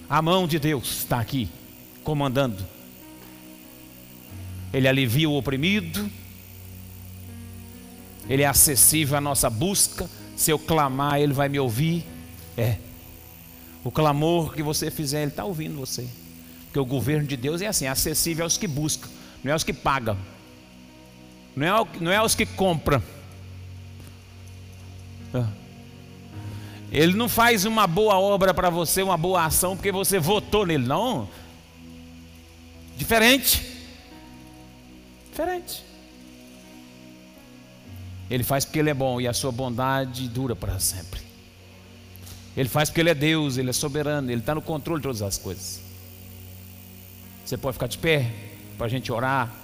A 0.08 0.20
mão 0.20 0.46
de 0.46 0.58
Deus 0.58 0.98
está 0.98 1.20
aqui, 1.20 1.48
comandando. 2.04 2.66
Ele 4.72 4.88
alivia 4.88 5.28
o 5.28 5.36
oprimido. 5.36 6.10
Ele 8.28 8.42
é 8.42 8.46
acessível 8.46 9.16
à 9.16 9.20
nossa 9.20 9.50
busca. 9.50 10.08
Se 10.36 10.50
eu 10.50 10.58
clamar, 10.58 11.20
Ele 11.20 11.32
vai 11.32 11.48
me 11.48 11.58
ouvir. 11.58 12.04
É. 12.56 12.76
O 13.84 13.90
clamor 13.90 14.54
que 14.54 14.62
você 14.62 14.90
fizer, 14.90 15.22
Ele 15.22 15.30
está 15.30 15.44
ouvindo 15.44 15.76
você. 15.76 16.06
Porque 16.66 16.78
o 16.78 16.84
governo 16.84 17.26
de 17.26 17.36
Deus 17.36 17.60
é 17.60 17.66
assim, 17.66 17.84
é 17.84 17.88
acessível 17.88 18.44
aos 18.44 18.56
que 18.56 18.66
buscam, 18.66 19.08
não 19.42 19.50
é 19.50 19.52
aos 19.52 19.64
que 19.64 19.72
pagam, 19.72 20.16
não 21.54 21.66
é, 21.66 21.86
não 22.00 22.12
é 22.12 22.16
aos 22.16 22.34
que 22.34 22.46
compram. 22.46 23.02
Ele 26.90 27.14
não 27.14 27.28
faz 27.28 27.64
uma 27.64 27.86
boa 27.86 28.18
obra 28.18 28.52
para 28.52 28.68
você, 28.68 29.02
uma 29.02 29.16
boa 29.16 29.44
ação, 29.44 29.76
porque 29.76 29.90
você 29.90 30.18
votou 30.18 30.66
nele, 30.66 30.86
não. 30.86 31.28
Diferente. 32.96 33.62
Diferente. 35.30 35.82
Ele 38.30 38.44
faz 38.44 38.64
porque 38.64 38.78
Ele 38.78 38.90
é 38.90 38.94
bom 38.94 39.20
e 39.20 39.28
a 39.28 39.32
sua 39.32 39.50
bondade 39.50 40.28
dura 40.28 40.54
para 40.54 40.78
sempre. 40.78 41.31
Ele 42.56 42.68
faz 42.68 42.90
porque 42.90 43.00
Ele 43.00 43.10
é 43.10 43.14
Deus, 43.14 43.56
Ele 43.56 43.70
é 43.70 43.72
soberano, 43.72 44.30
Ele 44.30 44.40
está 44.40 44.54
no 44.54 44.62
controle 44.62 45.00
de 45.00 45.04
todas 45.04 45.22
as 45.22 45.38
coisas. 45.38 45.80
Você 47.44 47.56
pode 47.56 47.74
ficar 47.74 47.86
de 47.86 47.98
pé 47.98 48.30
para 48.76 48.86
a 48.86 48.90
gente 48.90 49.10
orar. 49.10 49.61